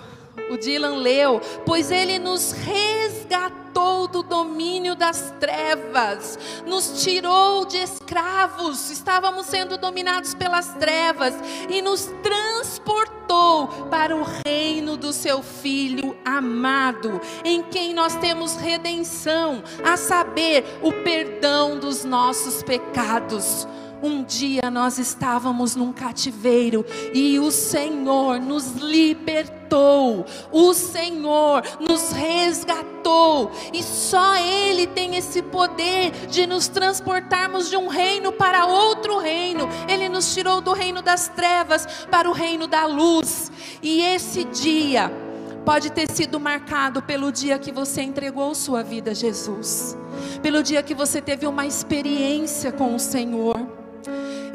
o 0.51 0.57
Dylan 0.59 0.97
leu, 0.97 1.41
pois 1.65 1.91
ele 1.91 2.19
nos 2.19 2.53
resgatou 2.53 4.07
do 4.09 4.23
domínio 4.23 4.95
das 4.95 5.33
trevas, 5.41 6.39
nos 6.67 7.03
tirou 7.03 7.65
de 7.65 7.79
escravos, 7.79 8.91
estávamos 8.91 9.47
sendo 9.47 9.79
dominados 9.79 10.35
pelas 10.35 10.75
trevas 10.75 11.35
e 11.69 11.81
nos 11.81 12.11
transportou 12.23 13.69
para 13.91 14.15
o 14.15 14.25
reino 14.45 14.97
do 14.97 15.13
seu 15.13 15.43
Filho 15.43 16.17
amado, 16.25 17.21
em 17.45 17.63
quem 17.63 17.95
nós 17.95 18.17
temos 18.17 18.57
redenção, 18.57 19.63
a 19.85 19.97
saber, 19.97 20.65
o 20.83 20.93
perdão 20.93 21.79
dos 21.79 22.05
nossos 22.05 22.63
pecados. 22.63 23.67
Um 24.03 24.23
dia 24.23 24.71
nós 24.71 24.99
estávamos 24.99 25.77
num 25.77 25.93
cativeiro 25.93 26.85
e 27.13 27.39
o 27.39 27.51
Senhor 27.51 28.41
nos 28.41 28.73
libertou, 28.73 30.25
o 30.51 30.73
Senhor 30.73 31.63
nos 31.79 32.11
resgatou, 32.11 33.51
e 33.73 33.83
só 33.83 34.37
Ele 34.37 34.87
tem 34.87 35.17
esse 35.17 35.43
poder 35.43 36.13
de 36.29 36.47
nos 36.47 36.67
transportarmos 36.67 37.69
de 37.69 37.77
um 37.77 37.89
reino 37.89 38.33
para 38.33 38.65
outro 38.65 39.19
reino. 39.19 39.69
Ele 39.87 40.09
nos 40.09 40.33
tirou 40.33 40.63
do 40.63 40.73
reino 40.73 41.03
das 41.03 41.29
trevas 41.29 41.87
para 42.11 42.29
o 42.29 42.33
reino 42.33 42.67
da 42.67 42.87
luz, 42.87 43.53
e 43.83 44.01
esse 44.01 44.45
dia 44.45 45.13
pode 45.65 45.91
ter 45.91 46.11
sido 46.11 46.41
marcado 46.41 47.03
pelo 47.03 47.31
dia 47.31 47.59
que 47.59 47.71
você 47.71 48.01
entregou 48.01 48.55
sua 48.55 48.83
vida 48.83 49.11
a 49.11 49.15
Jesus, 49.15 49.95
pelo 50.43 50.63
dia 50.63 50.83
que 50.83 50.95
você 50.95 51.21
teve 51.21 51.47
uma 51.47 51.67
experiência 51.67 52.73
com 52.73 52.95
o 52.95 52.99
Senhor. 52.99 53.70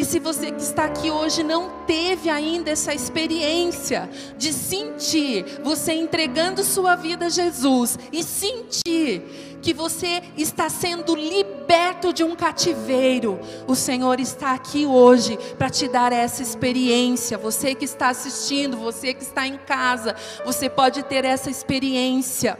E 0.05 0.07
se 0.07 0.19
você 0.19 0.51
que 0.51 0.61
está 0.61 0.85
aqui 0.85 1.09
hoje 1.09 1.41
não 1.41 1.67
teve 1.87 2.29
ainda 2.29 2.69
essa 2.69 2.93
experiência 2.93 4.07
de 4.37 4.53
sentir 4.53 5.43
você 5.63 5.93
entregando 5.93 6.63
sua 6.63 6.95
vida 6.95 7.25
a 7.25 7.29
Jesus 7.29 7.97
e 8.11 8.23
sentir 8.23 9.54
que 9.65 9.73
você 9.73 10.21
está 10.37 10.69
sendo 10.69 11.15
liberto 11.15 12.13
de 12.13 12.23
um 12.23 12.35
cativeiro. 12.35 13.39
O 13.65 13.73
Senhor 13.73 14.19
está 14.19 14.53
aqui 14.53 14.85
hoje 14.85 15.39
para 15.57 15.71
te 15.71 15.87
dar 15.87 16.13
essa 16.13 16.43
experiência. 16.43 17.35
Você 17.35 17.73
que 17.73 17.83
está 17.83 18.09
assistindo, 18.09 18.77
você 18.77 19.11
que 19.11 19.23
está 19.23 19.47
em 19.47 19.57
casa, 19.57 20.15
você 20.45 20.69
pode 20.69 21.01
ter 21.01 21.25
essa 21.25 21.49
experiência. 21.49 22.59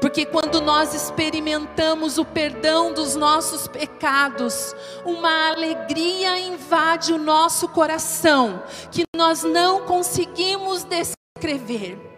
Porque 0.00 0.24
quando 0.24 0.60
nós 0.60 0.94
experimentamos 0.94 2.18
o 2.18 2.24
perdão 2.24 2.92
dos 2.92 3.16
nossos 3.16 3.66
pecados, 3.66 4.76
uma 5.04 5.48
alegria 5.50 6.38
invade 6.38 7.12
o 7.12 7.18
nosso 7.18 7.66
coração 7.66 8.62
que 8.92 9.02
nós 9.16 9.42
não 9.42 9.80
conseguimos 9.80 10.84
descrever. 10.84 12.13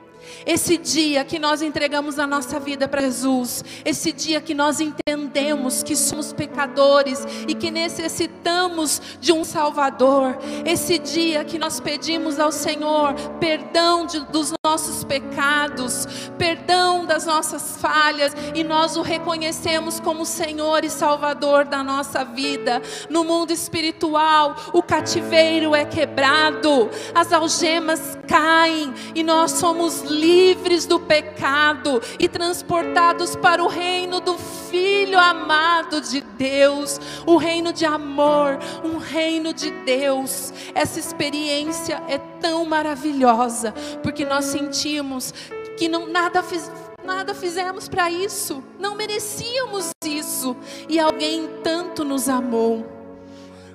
Esse 0.47 0.77
dia 0.79 1.25
que 1.25 1.41
nós 1.41 1.61
entregamos 1.61 2.21
a 2.21 2.27
nossa 2.27 2.61
vida 2.61 2.87
para 2.87 3.03
Jesus, 3.03 3.65
esse 3.85 4.13
dia 4.13 4.41
que 4.41 4.55
nós 4.55 4.79
entendemos 4.81 5.83
que 5.83 5.97
somos 5.97 6.33
pecadores 6.33 7.27
e 7.49 7.55
que 7.55 7.69
necessitamos 7.69 9.03
de 9.21 9.33
um 9.33 9.45
Salvador, 9.45 10.39
esse 10.65 10.99
dia 11.01 11.45
que 11.45 11.59
nós 11.59 11.81
pedimos 11.81 12.39
ao 12.39 12.53
Senhor 12.53 13.15
perdão 13.41 14.07
de, 14.07 14.21
dos 14.27 14.53
nossos 14.65 15.03
pecados, 15.03 16.07
perdão 16.39 17.05
das 17.05 17.27
nossas 17.27 17.79
falhas 17.79 18.33
e 18.55 18.63
nós 18.63 18.97
o 18.97 19.03
reconhecemos 19.03 19.99
como 19.99 20.25
Senhor 20.25 20.85
e 20.85 20.91
Salvador 20.91 21.65
da 21.65 21.83
nossa 21.83 22.25
vida. 22.25 22.81
No 23.11 23.25
mundo 23.25 23.53
espiritual, 23.53 24.55
o 24.73 24.81
cativeiro 24.81 25.75
é 25.75 25.85
quebrado, 25.85 26.89
as 27.13 27.33
algemas 27.33 28.17
caem 28.29 28.95
e 29.13 29.25
nós 29.25 29.51
somos 29.51 30.03
livres 30.03 30.36
livres 30.37 30.85
do 30.85 31.01
pecado 31.01 32.03
e 32.19 32.29
transportados 32.29 33.35
para 33.35 33.65
o 33.65 33.69
reino 33.69 34.21
do 34.21 34.37
Filho 34.37 35.19
amado 35.19 36.01
de 36.03 36.21
Deus, 36.21 37.01
o 37.25 37.39
reino 37.39 37.73
de 37.73 37.87
amor, 37.87 38.59
um 38.85 38.99
reino 38.99 39.55
de 39.55 39.71
Deus. 39.71 40.53
Essa 40.75 41.01
experiência 41.01 42.03
é 42.07 42.19
tão 42.19 42.67
maravilhosa, 42.67 43.73
porque 44.03 44.27
nós 44.27 44.45
sentimos 44.45 45.33
que 45.79 45.89
não 45.89 46.07
nada 46.07 46.43
fiz, 46.43 46.71
nada 47.03 47.35
fizemos 47.35 47.89
para 47.89 48.11
isso, 48.11 48.63
não 48.79 48.95
merecíamos 48.95 49.91
isso, 50.05 50.55
e 50.87 50.99
alguém 50.99 51.49
tanto 51.63 52.05
nos 52.05 52.29
amou. 52.29 52.87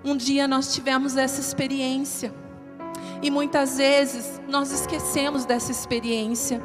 Um 0.03 0.15
dia 0.15 0.47
nós 0.47 0.73
tivemos 0.73 1.17
essa 1.17 1.41
experiência. 1.41 2.40
E 3.21 3.29
muitas 3.29 3.77
vezes 3.77 4.41
nós 4.47 4.71
esquecemos 4.71 5.45
dessa 5.45 5.71
experiência. 5.71 6.61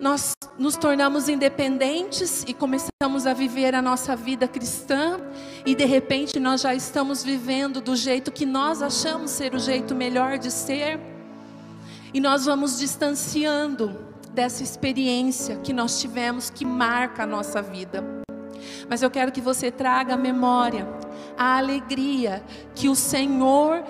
Nós 0.00 0.32
nos 0.58 0.76
tornamos 0.76 1.28
independentes 1.28 2.44
e 2.46 2.52
começamos 2.52 3.26
a 3.26 3.32
viver 3.32 3.74
a 3.74 3.80
nossa 3.80 4.16
vida 4.16 4.48
cristã, 4.48 5.20
e 5.64 5.74
de 5.74 5.84
repente 5.84 6.40
nós 6.40 6.60
já 6.60 6.74
estamos 6.74 7.22
vivendo 7.22 7.80
do 7.80 7.94
jeito 7.94 8.32
que 8.32 8.44
nós 8.44 8.82
achamos 8.82 9.30
ser 9.30 9.54
o 9.54 9.58
jeito 9.58 9.94
melhor 9.94 10.38
de 10.38 10.50
ser, 10.50 11.00
e 12.12 12.20
nós 12.20 12.44
vamos 12.44 12.78
distanciando 12.78 13.96
dessa 14.32 14.62
experiência 14.62 15.56
que 15.56 15.72
nós 15.72 16.00
tivemos 16.00 16.50
que 16.50 16.64
marca 16.64 17.22
a 17.22 17.26
nossa 17.26 17.62
vida. 17.62 18.22
Mas 18.88 19.02
eu 19.02 19.10
quero 19.10 19.32
que 19.32 19.40
você 19.40 19.70
traga 19.70 20.14
a 20.14 20.16
memória 20.16 20.86
a 21.36 21.56
alegria 21.56 22.42
que 22.74 22.88
o 22.88 22.94
Senhor 22.94 23.82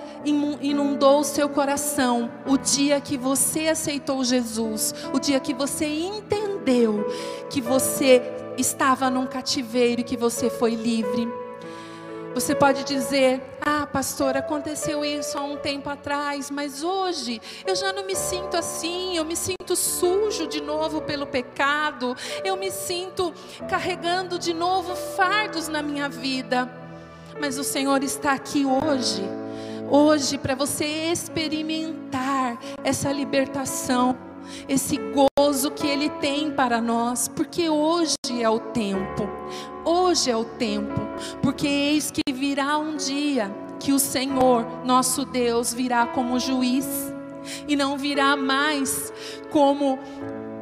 inundou 0.61 1.19
o 1.19 1.23
seu 1.23 1.49
coração 1.49 2.31
o 2.47 2.57
dia 2.57 2.99
que 3.01 3.17
você 3.17 3.67
aceitou 3.67 4.23
Jesus, 4.23 4.93
o 5.13 5.19
dia 5.19 5.39
que 5.39 5.53
você 5.53 5.85
entendeu 5.85 7.05
que 7.49 7.61
você 7.61 8.21
estava 8.57 9.09
num 9.09 9.25
cativeiro 9.25 10.01
e 10.01 10.03
que 10.03 10.17
você 10.17 10.49
foi 10.49 10.75
livre. 10.75 11.42
Você 12.33 12.55
pode 12.55 12.83
dizer: 12.83 13.41
Ah, 13.61 13.85
pastor, 13.85 14.35
aconteceu 14.35 15.05
isso 15.05 15.37
há 15.37 15.43
um 15.43 15.55
tempo 15.55 15.87
atrás, 15.87 16.49
mas 16.49 16.83
hoje 16.83 17.39
eu 17.65 17.75
já 17.75 17.93
não 17.93 18.05
me 18.05 18.15
sinto 18.15 18.57
assim, 18.57 19.15
eu 19.15 19.23
me 19.23 19.35
sinto 19.35 19.75
sujo 19.75 20.47
de 20.47 20.59
novo 20.59 21.01
pelo 21.01 21.27
pecado, 21.27 22.17
eu 22.43 22.57
me 22.57 22.71
sinto 22.71 23.31
carregando 23.69 24.39
de 24.39 24.51
novo 24.53 24.95
fardos 24.95 25.67
na 25.67 25.83
minha 25.83 26.09
vida. 26.09 26.67
Mas 27.39 27.59
o 27.59 27.63
Senhor 27.63 28.03
está 28.03 28.33
aqui 28.33 28.65
hoje, 28.65 29.23
hoje, 29.89 30.37
para 30.39 30.55
você 30.55 30.85
experimentar 31.11 32.57
essa 32.83 33.11
libertação, 33.11 34.17
esse 34.67 34.97
gozo 35.37 35.69
que 35.71 35.85
Ele 35.87 36.09
tem 36.09 36.51
para 36.51 36.81
nós, 36.81 37.27
porque 37.27 37.69
hoje 37.69 38.15
é 38.39 38.49
o 38.49 38.59
tempo, 38.59 39.29
hoje 39.85 40.31
é 40.31 40.35
o 40.35 40.45
tempo, 40.45 40.99
porque 41.41 41.67
eis 41.67 42.11
que 42.11 42.22
virá 42.45 42.77
um 42.77 42.97
dia 42.97 43.49
que 43.79 43.93
o 43.93 43.97
Senhor, 43.97 44.65
nosso 44.83 45.23
Deus, 45.23 45.73
virá 45.73 46.05
como 46.05 46.37
juiz, 46.37 46.85
e 47.69 47.73
não 47.73 47.97
virá 47.97 48.35
mais 48.35 49.13
como 49.49 49.97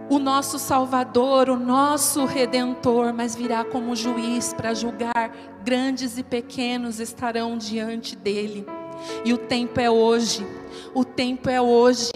o 0.08 0.20
nosso 0.20 0.60
Salvador, 0.60 1.50
o 1.50 1.58
nosso 1.58 2.24
Redentor, 2.26 3.12
mas 3.16 3.36
virá 3.36 3.66
como 3.66 3.96
juiz 3.96 4.54
para 4.54 4.76
julgar, 4.76 5.36
grandes 5.64 6.20
e 6.20 6.24
pequenos 6.24 7.00
estarão 7.00 7.58
diante 7.58 8.16
dele. 8.16 8.64
E 9.26 9.34
o 9.34 9.38
tempo 9.40 9.80
é 9.80 9.90
hoje, 9.90 10.46
o 10.94 11.04
tempo 11.04 11.50
é 11.50 11.60
hoje 11.60 12.12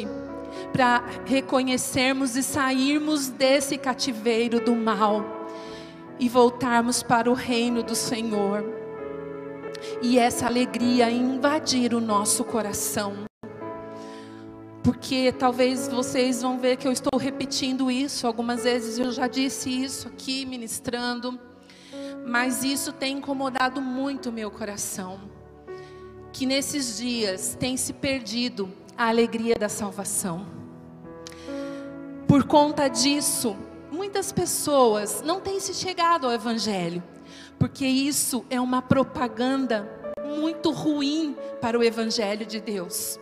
para 0.72 1.04
reconhecermos 1.26 2.36
e 2.36 2.44
sairmos 2.44 3.30
desse 3.30 3.80
cativeiro 3.80 4.60
do 4.60 4.76
mal 4.76 5.26
e 6.20 6.30
voltarmos 6.30 7.02
para 7.02 7.32
o 7.32 7.34
reino 7.34 7.82
do 7.82 7.96
Senhor. 7.96 8.85
E 10.02 10.20
essa 10.20 10.46
alegria 10.46 11.10
invadir 11.10 11.94
o 11.94 12.02
nosso 12.02 12.44
coração 12.44 13.26
porque 14.86 15.32
talvez 15.32 15.88
vocês 15.88 16.44
vão 16.44 16.60
ver 16.60 16.78
que 16.78 16.88
eu 16.88 16.92
estou 16.92 17.20
repetindo 17.20 17.90
isso, 17.90 18.28
algumas 18.28 18.66
vezes 18.66 19.00
eu 19.00 19.12
já 19.12 19.28
disse 19.28 19.68
isso 19.68 20.08
aqui 20.08 20.46
ministrando, 20.46 21.40
mas 22.24 22.64
isso 22.64 22.94
tem 22.94 23.18
incomodado 23.18 23.82
muito 23.82 24.30
o 24.30 24.32
meu 24.32 24.52
coração. 24.52 25.20
Que 26.32 26.46
nesses 26.46 26.98
dias 26.98 27.58
tem 27.60 27.76
se 27.76 27.94
perdido 27.94 28.72
a 28.96 29.08
alegria 29.08 29.56
da 29.56 29.68
salvação. 29.68 30.46
Por 32.28 32.44
conta 32.44 32.88
disso, 32.88 33.56
muitas 33.92 34.32
pessoas 34.32 35.24
não 35.26 35.42
têm 35.42 35.60
se 35.60 35.74
chegado 35.74 36.28
ao 36.28 36.32
Evangelho, 36.32 37.02
porque 37.60 37.86
isso 37.86 38.46
é 38.50 38.60
uma 38.60 38.82
propaganda 38.82 39.90
muito 40.40 40.72
ruim 40.72 41.36
para 41.62 41.78
o 41.78 41.84
Evangelho 41.84 42.46
de 42.46 42.60
Deus 42.60 43.20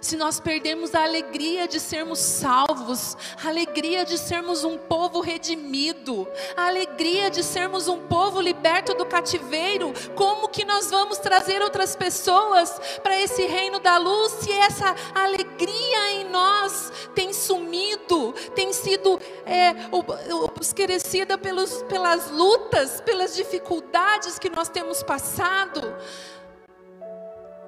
se 0.00 0.16
nós 0.16 0.40
perdermos 0.40 0.94
a 0.94 1.02
alegria 1.02 1.66
de 1.66 1.80
sermos 1.80 2.18
salvos, 2.18 3.16
a 3.42 3.48
alegria 3.48 4.04
de 4.04 4.18
sermos 4.18 4.64
um 4.64 4.76
povo 4.76 5.20
redimido, 5.20 6.26
a 6.56 6.66
alegria 6.66 7.30
de 7.30 7.42
sermos 7.42 7.88
um 7.88 7.98
povo 7.98 8.40
liberto 8.40 8.94
do 8.94 9.06
cativeiro, 9.06 9.92
como 10.14 10.48
que 10.48 10.64
nós 10.64 10.90
vamos 10.90 11.18
trazer 11.18 11.62
outras 11.62 11.96
pessoas 11.96 12.80
para 13.02 13.20
esse 13.20 13.44
reino 13.46 13.80
da 13.80 13.98
luz 13.98 14.32
se 14.40 14.52
essa 14.52 14.94
alegria 15.14 16.12
em 16.12 16.24
nós 16.30 16.92
tem 17.14 17.32
sumido, 17.32 18.32
tem 18.54 18.72
sido 18.72 19.18
é, 19.46 19.74
obscurecida 20.44 21.38
pelos, 21.38 21.82
pelas 21.84 22.30
lutas, 22.30 23.00
pelas 23.00 23.34
dificuldades 23.34 24.38
que 24.38 24.50
nós 24.50 24.68
temos 24.68 25.02
passado? 25.02 25.94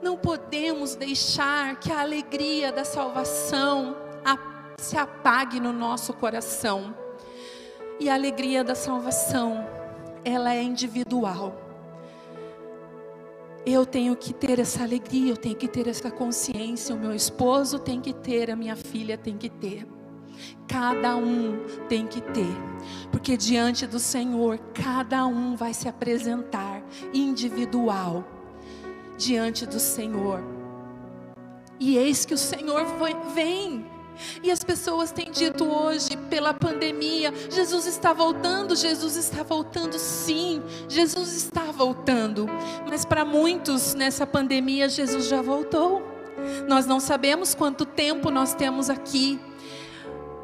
Não 0.03 0.17
podemos 0.17 0.95
deixar 0.95 1.79
que 1.81 1.91
a 1.91 2.01
alegria 2.01 2.71
da 2.71 2.85
salvação 2.85 3.97
se 4.79 4.97
apague 4.97 5.59
no 5.59 5.73
nosso 5.73 6.13
coração. 6.13 6.95
E 7.99 8.09
a 8.11 8.15
alegria 8.15 8.63
da 8.63 8.75
salvação, 8.75 9.67
ela 10.25 10.55
é 10.55 10.63
individual. 10.63 11.63
Eu 13.65 13.85
tenho 13.85 14.15
que 14.15 14.33
ter 14.33 14.61
essa 14.61 14.83
alegria, 14.85 15.33
eu 15.33 15.37
tenho 15.37 15.57
que 15.57 15.67
ter 15.67 15.89
essa 15.89 16.11
consciência, 16.11 16.95
o 16.95 16.99
meu 16.99 17.13
esposo 17.13 17.79
tem 17.79 18.01
que 18.01 18.13
ter, 18.13 18.51
a 18.51 18.57
minha 18.57 18.77
filha 18.77 19.19
tem 19.19 19.37
que 19.37 19.49
ter. 19.49 19.87
Cada 20.69 21.17
um 21.17 21.59
tem 21.89 22.07
que 22.07 22.21
ter, 22.21 22.55
porque 23.11 23.39
diante 23.39 23.87
do 23.87 23.99
Senhor, 23.99 24.59
cada 24.75 25.27
um 25.27 25.57
vai 25.57 25.73
se 25.73 25.89
apresentar 25.89 26.83
individual 27.15 28.36
diante 29.17 29.67
do 29.67 29.79
Senhor. 29.79 30.41
E 31.79 31.97
eis 31.97 32.25
que 32.25 32.35
o 32.35 32.39
Senhor 32.39 32.85
vem. 33.35 33.85
E 34.43 34.51
as 34.51 34.65
pessoas 34.65 35.13
têm 35.13 35.31
dito 35.31 35.65
hoje, 35.65 36.17
pela 36.31 36.55
pandemia, 36.55 37.33
Jesus 37.51 37.87
está 37.87 38.15
voltando, 38.15 38.75
Jesus 38.75 39.15
está 39.15 39.43
voltando, 39.43 39.99
sim, 39.99 40.63
Jesus 40.89 41.35
está 41.35 41.65
voltando. 41.65 42.49
Mas 42.89 43.05
para 43.05 43.27
muitos 43.27 43.95
nessa 43.95 44.27
pandemia, 44.27 44.89
Jesus 44.89 45.27
já 45.27 45.43
voltou. 45.43 46.03
Nós 46.67 46.87
não 46.87 46.99
sabemos 46.99 47.55
quanto 47.55 47.85
tempo 47.85 48.31
nós 48.31 48.55
temos 48.55 48.89
aqui. 48.89 49.39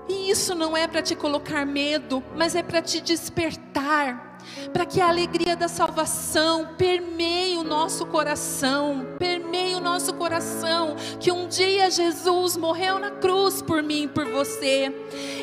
E 0.08 0.30
isso 0.30 0.54
não 0.54 0.76
é 0.76 0.86
para 0.86 1.00
te 1.00 1.14
colocar 1.14 1.64
medo, 1.64 2.22
mas 2.36 2.54
é 2.54 2.62
para 2.62 2.82
te 2.82 3.00
despertar 3.00 4.31
para 4.72 4.86
que 4.86 5.00
a 5.00 5.08
alegria 5.08 5.56
da 5.56 5.68
salvação 5.68 6.70
permeie 6.76 7.56
o 7.56 7.64
nosso 7.64 8.06
coração, 8.06 9.06
permeie 9.18 9.74
o 9.74 9.80
nosso 9.80 10.14
coração, 10.14 10.96
que 11.20 11.30
um 11.30 11.48
dia 11.48 11.90
Jesus 11.90 12.56
morreu 12.56 12.98
na 12.98 13.10
cruz 13.10 13.62
por 13.62 13.82
mim 13.82 14.04
e 14.04 14.08
por 14.08 14.26
você, 14.26 14.92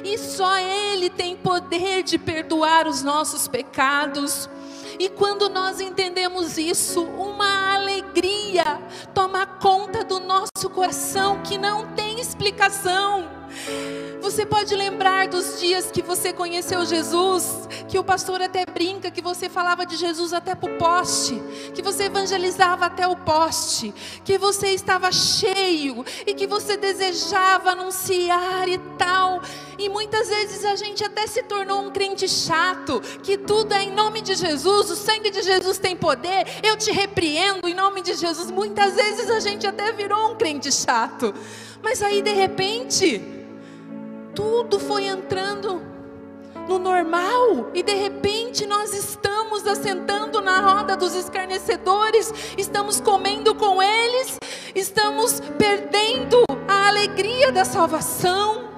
e 0.03 0.17
só 0.17 0.57
Ele 0.57 1.09
tem 1.09 1.35
poder 1.35 2.03
de 2.03 2.17
perdoar 2.17 2.88
os 2.88 3.03
nossos 3.03 3.47
pecados. 3.47 4.49
E 4.99 5.07
quando 5.07 5.47
nós 5.47 5.79
entendemos 5.79 6.57
isso, 6.57 7.03
uma 7.03 7.73
alegria 7.73 8.81
toma 9.13 9.45
conta 9.45 10.03
do 10.03 10.19
nosso 10.19 10.69
coração 10.69 11.41
que 11.41 11.57
não 11.57 11.88
tem 11.93 12.19
explicação. 12.19 13.29
Você 14.21 14.45
pode 14.45 14.75
lembrar 14.75 15.27
dos 15.27 15.60
dias 15.60 15.89
que 15.89 16.01
você 16.01 16.34
conheceu 16.34 16.86
Jesus, 16.86 17.67
que 17.88 17.97
o 17.97 18.03
pastor 18.03 18.41
até 18.41 18.65
brinca 18.65 19.10
que 19.10 19.21
você 19.21 19.47
falava 19.49 19.86
de 19.86 19.95
Jesus 19.95 20.34
até 20.34 20.53
para 20.53 20.71
o 20.71 20.77
poste, 20.77 21.41
que 21.73 21.82
você 21.82 22.03
evangelizava 22.03 22.86
até 22.86 23.08
o 23.08 23.15
poste, 23.15 23.93
que 24.25 24.38
você 24.38 24.69
estava 24.69 25.12
cheio 25.12 26.05
e 26.27 26.34
que 26.34 26.45
você 26.45 26.75
desejava 26.75 27.71
anunciar 27.71 28.67
e 28.67 28.77
tal. 28.97 29.41
E 29.77 29.88
muitas 29.88 30.27
vezes 30.27 30.65
a 30.65 30.75
gente 30.75 31.03
até 31.03 31.25
se 31.25 31.41
tornou 31.43 31.82
um 31.82 31.89
crente 31.89 32.27
chato, 32.27 33.01
que 33.23 33.38
tudo 33.38 33.73
é 33.73 33.84
em 33.84 33.95
nome 33.95 34.21
de 34.21 34.36
Jesus, 34.36 34.91
o 34.91 34.95
sangue 34.95 35.29
de 35.29 35.41
Jesus 35.41 35.77
tem 35.77 35.95
poder, 35.95 36.45
eu 36.62 36.75
te 36.75 36.91
repreendo 36.91 37.67
em 37.67 37.73
nome 37.73 38.01
de 38.01 38.13
Jesus. 38.13 38.51
Muitas 38.51 38.95
vezes 38.95 39.29
a 39.29 39.39
gente 39.39 39.65
até 39.65 39.93
virou 39.93 40.32
um 40.32 40.36
crente 40.36 40.69
chato, 40.71 41.34
mas 41.82 42.03
aí 42.03 42.21
de 42.21 42.34
repente 42.34 43.38
tudo 44.39 44.80
foi 44.80 45.06
entrando 45.06 45.82
no 46.65 46.80
normal 46.80 47.71
e 47.73 47.84
de 47.84 47.93
repente 47.93 48.65
nós 48.65 48.93
estamos 48.93 49.67
assentando 49.67 50.39
na 50.39 50.62
roda 50.62 50.95
dos 50.95 51.13
escarnecedores, 51.13 52.34
estamos 52.58 53.02
comendo 53.02 53.54
com 53.54 53.84
eles, 53.84 54.39
estamos 54.73 55.41
perdendo 55.58 56.41
a 56.69 56.88
alegria 56.88 57.52
da 57.52 57.65
salvação. 57.65 58.69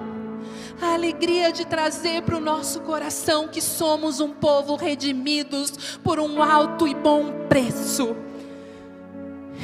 A 0.80 0.94
alegria 0.94 1.52
de 1.52 1.64
trazer 1.64 2.22
para 2.22 2.36
o 2.36 2.40
nosso 2.40 2.80
coração 2.80 3.46
que 3.46 3.60
somos 3.60 4.18
um 4.18 4.30
povo 4.30 4.74
redimidos 4.74 5.98
por 6.02 6.18
um 6.18 6.42
alto 6.42 6.88
e 6.88 6.94
bom 6.94 7.46
preço. 7.48 8.16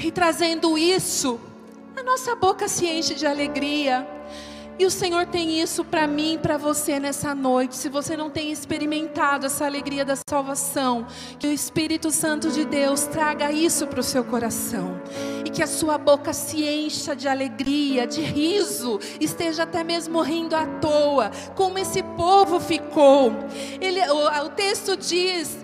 E 0.00 0.12
trazendo 0.12 0.78
isso, 0.78 1.40
a 1.96 2.04
nossa 2.04 2.36
boca 2.36 2.68
se 2.68 2.86
enche 2.86 3.16
de 3.16 3.26
alegria, 3.26 4.06
e 4.78 4.86
o 4.86 4.90
Senhor 4.90 5.26
tem 5.26 5.60
isso 5.60 5.84
para 5.84 6.06
mim 6.06 6.34
e 6.34 6.38
para 6.38 6.56
você 6.56 7.00
nessa 7.00 7.34
noite. 7.34 7.74
Se 7.74 7.88
você 7.88 8.16
não 8.16 8.30
tem 8.30 8.52
experimentado 8.52 9.46
essa 9.46 9.66
alegria 9.66 10.04
da 10.04 10.14
salvação, 10.28 11.04
que 11.36 11.48
o 11.48 11.52
Espírito 11.52 12.12
Santo 12.12 12.48
de 12.48 12.64
Deus 12.64 13.02
traga 13.02 13.50
isso 13.50 13.88
para 13.88 13.98
o 13.98 14.04
seu 14.04 14.22
coração. 14.22 15.00
E 15.44 15.50
que 15.50 15.64
a 15.64 15.66
sua 15.66 15.98
boca 15.98 16.32
se 16.32 16.62
encha 16.62 17.16
de 17.16 17.26
alegria, 17.26 18.06
de 18.06 18.20
riso, 18.20 19.00
esteja 19.18 19.64
até 19.64 19.82
mesmo 19.82 20.22
rindo 20.22 20.54
à 20.54 20.64
toa, 20.64 21.32
como 21.56 21.78
esse 21.78 22.00
povo 22.02 22.60
ficou. 22.60 23.32
Ele, 23.80 24.00
o, 24.08 24.44
o 24.46 24.48
texto 24.50 24.96
diz 24.96 25.58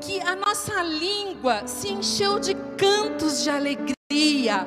que 0.00 0.20
a 0.20 0.34
nossa 0.34 0.82
língua 0.82 1.64
se 1.64 1.92
encheu 1.92 2.40
de 2.40 2.54
cantos 2.76 3.44
de 3.44 3.50
alegria. 3.50 4.66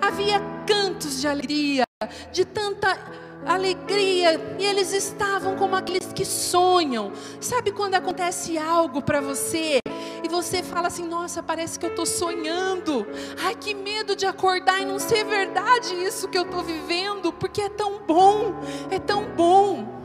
Havia 0.00 0.40
cantos 0.64 1.20
de 1.20 1.26
alegria, 1.26 1.84
de 2.32 2.44
tanta 2.44 2.98
alegria, 3.46 4.40
e 4.58 4.64
eles 4.64 4.92
estavam 4.92 5.56
como 5.56 5.76
aqueles 5.76 6.12
que 6.12 6.24
sonham. 6.24 7.12
Sabe 7.40 7.72
quando 7.72 7.94
acontece 7.94 8.58
algo 8.58 9.02
para 9.02 9.20
você 9.20 9.78
e 10.22 10.28
você 10.28 10.62
fala 10.62 10.88
assim: 10.88 11.06
"Nossa, 11.06 11.42
parece 11.42 11.78
que 11.78 11.86
eu 11.86 11.90
estou 11.90 12.06
sonhando". 12.06 13.06
Ai, 13.44 13.54
que 13.54 13.74
medo 13.74 14.14
de 14.14 14.26
acordar 14.26 14.80
e 14.80 14.84
não 14.84 14.98
ser 14.98 15.24
verdade 15.24 15.94
isso 15.94 16.28
que 16.28 16.38
eu 16.38 16.42
estou 16.42 16.62
vivendo, 16.62 17.32
porque 17.32 17.62
é 17.62 17.68
tão 17.68 18.00
bom, 18.06 18.54
é 18.90 18.98
tão 18.98 19.24
bom. 19.24 20.00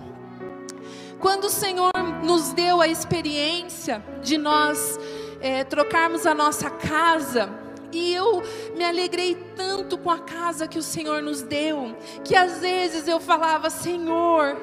Quando 1.20 1.46
o 1.46 1.50
Senhor 1.50 1.92
nos 2.24 2.54
deu 2.54 2.80
a 2.80 2.88
experiência 2.88 4.04
de 4.22 4.38
nós 4.38 5.00
é, 5.42 5.64
trocarmos 5.64 6.26
a 6.26 6.34
nossa 6.34 6.70
casa, 6.70 7.67
e 7.98 8.14
eu 8.14 8.44
me 8.76 8.84
alegrei 8.84 9.36
tanto 9.56 9.98
com 9.98 10.12
a 10.12 10.20
casa 10.20 10.68
que 10.68 10.78
o 10.78 10.84
Senhor 10.84 11.22
nos 11.22 11.42
deu, 11.42 11.98
que 12.24 12.36
às 12.36 12.60
vezes 12.60 13.08
eu 13.08 13.20
falava: 13.20 13.70
Senhor, 13.70 14.56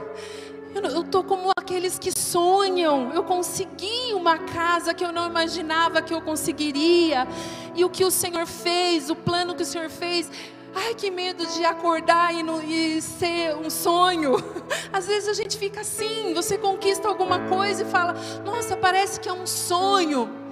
eu 0.74 1.02
estou 1.02 1.24
como 1.24 1.50
aqueles 1.56 1.98
que 1.98 2.16
sonham. 2.16 3.10
Eu 3.12 3.24
consegui 3.24 4.12
uma 4.14 4.38
casa 4.38 4.94
que 4.94 5.04
eu 5.04 5.12
não 5.12 5.26
imaginava 5.26 6.00
que 6.00 6.14
eu 6.14 6.20
conseguiria. 6.20 7.26
E 7.74 7.84
o 7.84 7.90
que 7.90 8.04
o 8.04 8.10
Senhor 8.10 8.46
fez, 8.46 9.10
o 9.10 9.16
plano 9.16 9.54
que 9.54 9.62
o 9.62 9.66
Senhor 9.66 9.90
fez. 9.90 10.30
Ai, 10.76 10.94
que 10.94 11.10
medo 11.10 11.46
de 11.46 11.64
acordar 11.64 12.34
e, 12.34 12.42
e 12.68 13.00
ser 13.02 13.56
um 13.56 13.70
sonho. 13.70 14.36
Às 14.92 15.06
vezes 15.06 15.28
a 15.28 15.32
gente 15.32 15.58
fica 15.58 15.80
assim: 15.80 16.32
você 16.34 16.56
conquista 16.56 17.08
alguma 17.08 17.48
coisa 17.48 17.82
e 17.82 17.86
fala, 17.86 18.14
nossa, 18.44 18.76
parece 18.76 19.18
que 19.18 19.28
é 19.28 19.32
um 19.32 19.46
sonho. 19.46 20.43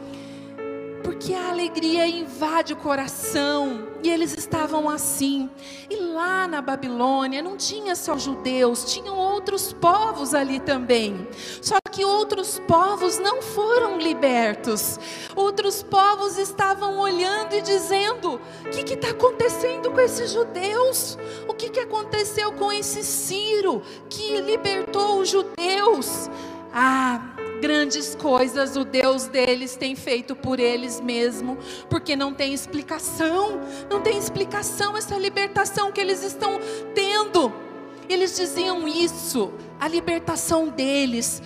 Porque 1.02 1.34
a 1.34 1.50
alegria 1.50 2.06
invade 2.06 2.72
o 2.72 2.76
coração. 2.76 3.88
E 4.02 4.10
eles 4.10 4.36
estavam 4.36 4.88
assim. 4.88 5.48
E 5.88 5.96
lá 5.96 6.48
na 6.48 6.60
Babilônia 6.60 7.42
não 7.42 7.56
tinha 7.56 7.94
só 7.94 8.18
judeus, 8.18 8.92
tinham 8.92 9.16
outros 9.16 9.72
povos 9.72 10.34
ali 10.34 10.58
também. 10.58 11.28
Só 11.60 11.76
que 11.90 12.04
outros 12.04 12.58
povos 12.66 13.18
não 13.18 13.40
foram 13.40 13.98
libertos. 13.98 14.98
Outros 15.36 15.82
povos 15.82 16.36
estavam 16.38 16.98
olhando 16.98 17.54
e 17.54 17.62
dizendo: 17.62 18.40
o 18.66 18.70
que 18.70 18.94
está 18.94 19.10
acontecendo 19.10 19.90
com 19.90 20.00
esses 20.00 20.32
judeus? 20.32 21.16
O 21.46 21.54
que, 21.54 21.68
que 21.68 21.80
aconteceu 21.80 22.52
com 22.52 22.72
esse 22.72 23.04
Ciro 23.04 23.82
que 24.08 24.40
libertou 24.40 25.20
os 25.20 25.28
judeus? 25.28 26.28
Ah, 26.74 27.31
grandes 27.62 28.16
coisas 28.16 28.74
o 28.74 28.84
Deus 28.84 29.28
deles 29.28 29.76
tem 29.76 29.94
feito 29.94 30.34
por 30.34 30.58
eles 30.58 31.00
mesmo, 31.00 31.56
porque 31.88 32.16
não 32.16 32.34
tem 32.34 32.52
explicação, 32.52 33.60
não 33.88 34.00
tem 34.00 34.18
explicação 34.18 34.96
essa 34.96 35.16
libertação 35.16 35.92
que 35.92 36.00
eles 36.00 36.24
estão 36.24 36.58
tendo. 36.92 37.52
Eles 38.08 38.36
diziam 38.36 38.88
isso, 38.88 39.52
a 39.78 39.86
libertação 39.86 40.68
deles 40.68 41.40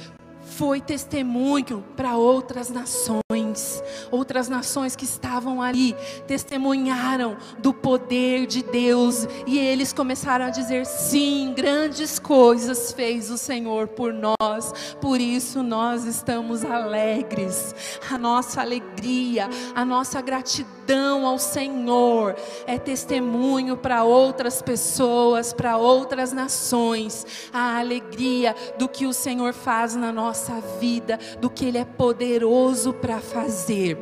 foi 0.57 0.81
testemunho 0.81 1.85
para 1.95 2.17
outras 2.17 2.71
nações. 2.71 3.83
Outras 4.11 4.49
nações 4.49 4.97
que 4.97 5.05
estavam 5.05 5.61
ali 5.61 5.95
testemunharam 6.27 7.37
do 7.59 7.75
poder 7.75 8.47
de 8.47 8.63
Deus 8.63 9.29
e 9.47 9.59
eles 9.59 9.93
começaram 9.93 10.47
a 10.47 10.51
dizer: 10.51 10.87
sim, 10.87 11.53
grandes 11.55 12.19
coisas 12.19 12.93
fez 12.93 13.31
o 13.31 13.37
Senhor 13.37 13.89
por 13.89 14.13
nós, 14.13 14.73
por 15.01 15.21
isso 15.21 15.63
nós 15.63 16.05
estamos 16.05 16.65
alegres. 16.65 17.75
A 18.11 18.17
nossa 18.17 18.63
alegria, 18.63 19.49
a 19.75 19.85
nossa 19.85 20.21
gratidão 20.23 21.27
ao 21.27 21.39
Senhor 21.39 22.35
é 22.67 22.79
testemunho 22.79 23.77
para 23.77 24.05
outras 24.05 24.63
pessoas, 24.63 25.53
para 25.53 25.77
outras 25.77 26.33
nações. 26.33 27.27
A 27.53 27.79
alegria 27.79 28.55
do 28.79 28.89
que 28.89 29.07
o 29.07 29.13
Senhor 29.13 29.53
faz 29.53 29.95
na 29.95 30.13
nossa 30.13 30.46
nossa 30.47 30.61
vida, 30.79 31.19
do 31.41 31.51
que 31.51 31.65
Ele 31.65 31.79
é 31.79 31.85
poderoso 31.85 32.93
para 32.93 33.21
fazer. 33.21 33.99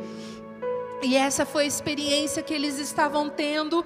E 1.01 1.15
essa 1.15 1.45
foi 1.45 1.63
a 1.63 1.67
experiência 1.67 2.43
que 2.43 2.53
eles 2.53 2.79
estavam 2.79 3.29
tendo, 3.29 3.85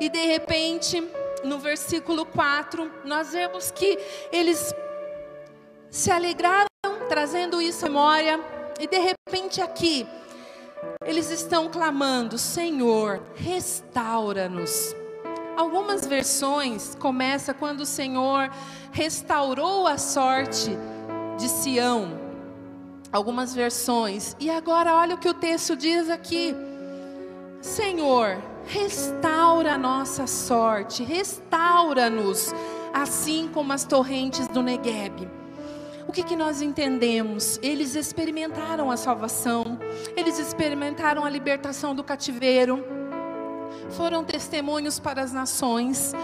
e 0.00 0.08
de 0.08 0.26
repente, 0.26 1.02
no 1.44 1.58
versículo 1.58 2.24
4, 2.24 2.90
nós 3.04 3.32
vemos 3.32 3.70
que 3.70 3.98
eles 4.32 4.74
se 5.90 6.10
alegraram, 6.10 6.66
trazendo 7.08 7.60
isso 7.60 7.86
à 7.86 7.88
memória, 7.88 8.40
e 8.80 8.86
de 8.86 8.98
repente 8.98 9.60
aqui, 9.60 10.06
eles 11.04 11.30
estão 11.30 11.68
clamando: 11.68 12.38
Senhor, 12.38 13.22
restaura-nos. 13.34 14.94
Algumas 15.56 16.06
versões 16.06 16.94
começa 16.96 17.54
quando 17.54 17.80
o 17.80 17.86
Senhor 17.86 18.50
restaurou 18.92 19.86
a 19.86 19.96
sorte 19.96 20.76
de 21.36 21.48
Sião. 21.48 22.26
Algumas 23.12 23.54
versões. 23.54 24.36
E 24.40 24.50
agora 24.50 24.94
olha 24.94 25.14
o 25.14 25.18
que 25.18 25.28
o 25.28 25.34
texto 25.34 25.76
diz 25.76 26.10
aqui. 26.10 26.54
Senhor, 27.60 28.38
restaura 28.66 29.74
a 29.74 29.78
nossa 29.78 30.26
sorte, 30.26 31.02
restaura-nos, 31.02 32.52
assim 32.92 33.48
como 33.52 33.72
as 33.72 33.84
torrentes 33.84 34.46
do 34.48 34.62
Negueb. 34.62 35.28
O 36.06 36.12
que, 36.12 36.22
que 36.22 36.36
nós 36.36 36.62
entendemos? 36.62 37.58
Eles 37.62 37.96
experimentaram 37.96 38.90
a 38.90 38.96
salvação, 38.96 39.78
eles 40.16 40.38
experimentaram 40.38 41.24
a 41.24 41.30
libertação 41.30 41.94
do 41.94 42.04
cativeiro, 42.04 42.84
foram 43.90 44.22
testemunhos 44.22 44.98
para 44.98 45.22
as 45.22 45.32
nações, 45.32 46.14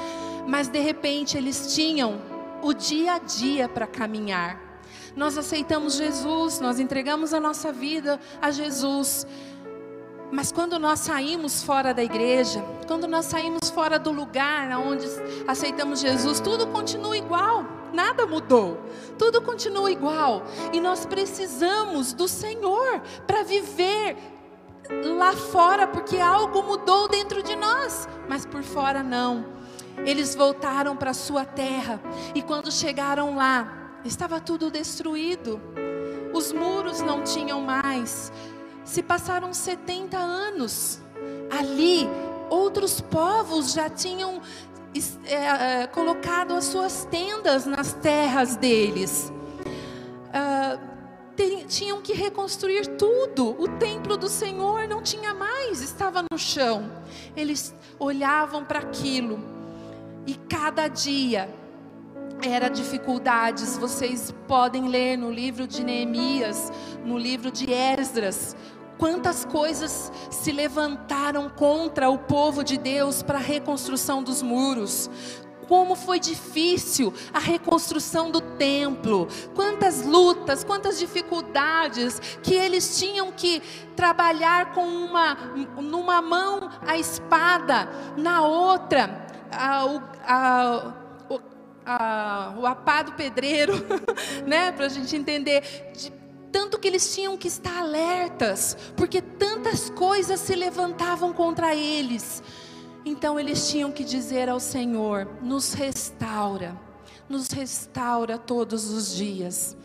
mas 0.47 0.69
de 0.69 0.79
repente 0.79 1.37
eles 1.37 1.75
tinham 1.75 2.21
o 2.63 2.73
dia 2.73 3.15
a 3.15 3.19
dia 3.19 3.69
para 3.69 3.87
caminhar 3.87 4.62
nós 5.15 5.37
aceitamos 5.37 5.95
Jesus, 5.95 6.61
nós 6.61 6.81
entregamos 6.81 7.35
a 7.35 7.41
nossa 7.41 7.73
vida 7.73 8.19
a 8.41 8.51
Jesus. 8.51 9.27
Mas 10.31 10.51
quando 10.51 10.79
nós 10.79 11.01
saímos 11.01 11.63
fora 11.63 11.93
da 11.93 12.03
igreja, 12.03 12.65
quando 12.87 13.07
nós 13.07 13.27
saímos 13.27 13.69
fora 13.69 13.99
do 13.99 14.11
lugar 14.11 14.71
onde 14.79 15.07
aceitamos 15.47 16.01
Jesus, 16.01 16.41
tudo 16.41 16.67
continua 16.69 17.17
igual, 17.19 17.67
nada 17.93 18.27
mudou, 18.27 18.81
tudo 19.19 19.43
continua 19.43 19.93
igual. 19.93 20.43
E 20.73 20.81
nós 20.81 21.05
precisamos 21.05 22.15
do 22.15 22.27
Senhor 22.27 23.03
para 23.27 23.43
viver 23.43 24.17
lá 25.19 25.33
fora, 25.35 25.87
porque 25.87 26.17
algo 26.19 26.63
mudou 26.63 27.09
dentro 27.09 27.43
de 27.43 27.55
nós, 27.55 28.09
mas 28.27 28.47
por 28.47 28.63
fora 28.63 29.03
não. 29.03 29.45
Eles 29.99 30.35
voltaram 30.35 30.97
para 30.97 31.11
a 31.11 31.15
sua 31.15 31.45
terra, 31.45 32.01
e 32.35 32.41
quando 32.41 32.73
chegaram 32.73 33.37
lá, 33.37 33.82
estava 34.05 34.41
tudo 34.41 34.71
destruído, 34.71 35.61
os 36.33 36.53
muros 36.53 37.01
não 37.01 37.23
tinham 37.23 37.61
mais. 37.61 38.33
Se 38.85 39.03
passaram 39.03 39.53
70 39.53 40.17
anos, 40.19 41.01
ali 41.51 42.09
outros 42.51 43.01
povos 43.01 43.73
já 43.73 43.89
tinham 43.89 44.41
é, 45.25 45.35
é, 45.83 45.87
colocado 45.87 46.55
as 46.55 46.65
suas 46.65 47.05
tendas 47.07 47.65
nas 47.65 47.93
terras 47.95 48.57
deles. 48.57 49.33
Ah, 50.33 50.79
tinham 51.67 52.03
que 52.03 52.13
reconstruir 52.13 52.87
tudo. 52.99 53.51
O 53.59 53.69
templo 53.79 54.17
do 54.17 54.29
Senhor 54.29 54.87
não 54.87 55.03
tinha 55.03 55.33
mais, 55.33 55.81
estava 55.81 56.23
no 56.31 56.39
chão. 56.39 56.91
Eles 57.37 57.75
olhavam 57.99 58.65
para 58.65 58.81
aquilo 58.81 59.41
e 60.27 60.35
cada 60.35 60.89
dia 60.89 61.49
era 62.43 62.69
dificuldades. 62.69 63.79
Vocês 63.79 64.35
podem 64.47 64.89
ler 64.89 65.17
no 65.17 65.31
livro 65.31 65.67
de 65.67 65.85
Neemias, 65.85 66.71
no 67.05 67.17
livro 67.17 67.51
de 67.51 67.73
Esdras, 67.73 68.57
quantas 68.99 69.45
coisas 69.45 70.13
se 70.31 70.53
levantaram 70.53 71.49
contra 71.49 72.11
o 72.11 72.19
povo 72.19 72.63
de 72.63 72.77
Deus 72.77 73.23
para 73.23 73.39
a 73.39 73.43
reconstrução 73.43 74.23
dos 74.23 74.43
muros. 74.43 75.11
Como 75.69 75.95
foi 75.95 76.19
difícil 76.21 77.15
a 77.33 77.39
reconstrução 77.39 78.31
do 78.31 78.41
templo, 78.41 79.29
quantas 79.55 80.05
lutas, 80.05 80.65
quantas 80.65 80.99
dificuldades 80.99 82.21
que 82.43 82.53
eles 82.53 82.99
tinham 82.99 83.33
que 83.33 83.63
trabalhar 83.97 84.73
com 84.75 84.85
uma, 84.85 85.35
numa 85.81 86.21
mão 86.21 86.69
a 86.87 86.99
espada, 86.99 87.89
na 88.17 88.43
outra 88.43 89.27
a, 89.51 89.85
a, 90.27 90.93
a, 91.85 92.55
o 92.59 92.67
apá 92.67 93.03
do 93.03 93.13
pedreiro, 93.13 93.75
né, 94.47 94.73
para 94.73 94.87
a 94.87 94.89
gente 94.89 95.15
entender. 95.17 95.63
De, 95.95 96.13
tanto 96.51 96.79
que 96.79 96.87
eles 96.87 97.15
tinham 97.15 97.37
que 97.37 97.49
estar 97.49 97.79
alertas, 97.79 98.77
porque 98.95 99.23
tantas 99.23 99.89
coisas 99.91 100.39
se 100.39 100.55
levantavam 100.55 101.33
contra 101.33 101.75
eles. 101.75 102.43
Então 103.05 103.41
eles 103.41 103.69
tinham 103.71 103.91
que 103.91 104.05
dizer 104.05 104.49
ao 104.49 104.61
Senhor: 104.61 105.27
nos 105.41 105.73
restaura, 105.73 106.79
nos 107.29 107.49
restaura 107.49 108.39
todos 108.39 108.91
os 108.91 109.15
dias. 109.15 109.77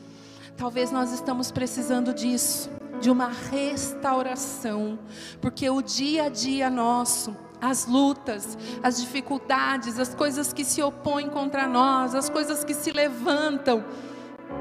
Talvez 0.58 0.92
nós 0.92 1.12
estamos 1.12 1.52
precisando 1.52 2.14
disso, 2.14 2.70
de 3.00 3.10
uma 3.12 3.30
restauração, 3.30 5.00
porque 5.40 5.70
o 5.70 5.82
dia 5.82 6.24
a 6.24 6.30
dia 6.30 6.70
nosso 6.70 7.36
as 7.62 7.86
lutas, 7.86 8.58
as 8.84 9.02
dificuldades, 9.02 10.00
as 10.00 10.14
coisas 10.14 10.54
que 10.54 10.64
se 10.64 10.82
opõem 10.82 11.30
contra 11.30 11.68
nós, 11.68 12.14
as 12.14 12.30
coisas 12.30 12.64
que 12.64 12.74
se 12.74 12.92
levantam, 12.92 13.84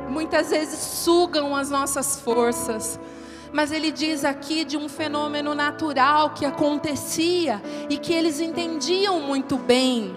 muitas 0.09 0.51
vezes 0.51 0.79
sugam 0.79 1.55
as 1.55 1.71
nossas 1.71 2.21
forças. 2.21 2.99
Mas 3.53 3.71
ele 3.71 3.91
diz 3.91 4.25
aqui 4.25 4.65
de 4.65 4.77
um 4.77 4.89
fenômeno 4.89 5.55
natural 5.55 6.31
que 6.31 6.45
acontecia 6.45 7.63
e 7.89 7.97
que 7.97 8.13
eles 8.13 8.41
entendiam 8.41 9.21
muito 9.21 9.57
bem, 9.57 10.15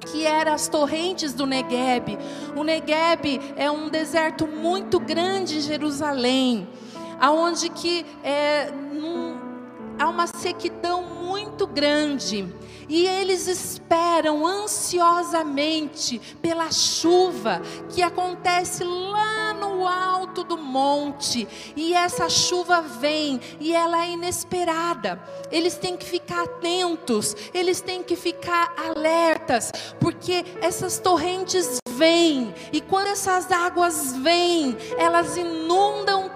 que 0.00 0.24
eram 0.24 0.52
as 0.52 0.66
torrentes 0.68 1.34
do 1.34 1.46
Negueb. 1.46 2.18
O 2.54 2.64
Negueb 2.64 3.40
é 3.56 3.70
um 3.70 3.88
deserto 3.88 4.46
muito 4.46 4.98
grande 4.98 5.58
em 5.58 5.60
Jerusalém, 5.60 6.66
aonde 7.20 7.68
que 7.68 8.06
é, 8.22 8.70
num, 8.70 9.25
há 9.98 10.08
uma 10.08 10.26
sequidão 10.26 11.02
muito 11.02 11.66
grande 11.66 12.46
e 12.88 13.06
eles 13.06 13.48
esperam 13.48 14.46
ansiosamente 14.46 16.20
pela 16.40 16.70
chuva 16.70 17.60
que 17.88 18.02
acontece 18.02 18.84
lá 18.84 19.52
no 19.54 19.86
alto 19.86 20.44
do 20.44 20.56
monte. 20.56 21.48
E 21.74 21.94
essa 21.94 22.28
chuva 22.28 22.80
vem 22.80 23.40
e 23.58 23.74
ela 23.74 24.04
é 24.04 24.10
inesperada. 24.10 25.20
Eles 25.50 25.74
têm 25.74 25.96
que 25.96 26.06
ficar 26.06 26.44
atentos, 26.44 27.34
eles 27.52 27.80
têm 27.80 28.02
que 28.02 28.14
ficar 28.14 28.72
alertas, 28.76 29.72
porque 29.98 30.44
essas 30.60 30.98
torrentes 30.98 31.78
vêm 31.90 32.54
e 32.72 32.80
quando 32.80 33.08
essas 33.08 33.50
águas 33.50 34.14
vêm, 34.16 34.76
elas 34.98 35.36
inundam 35.36 36.30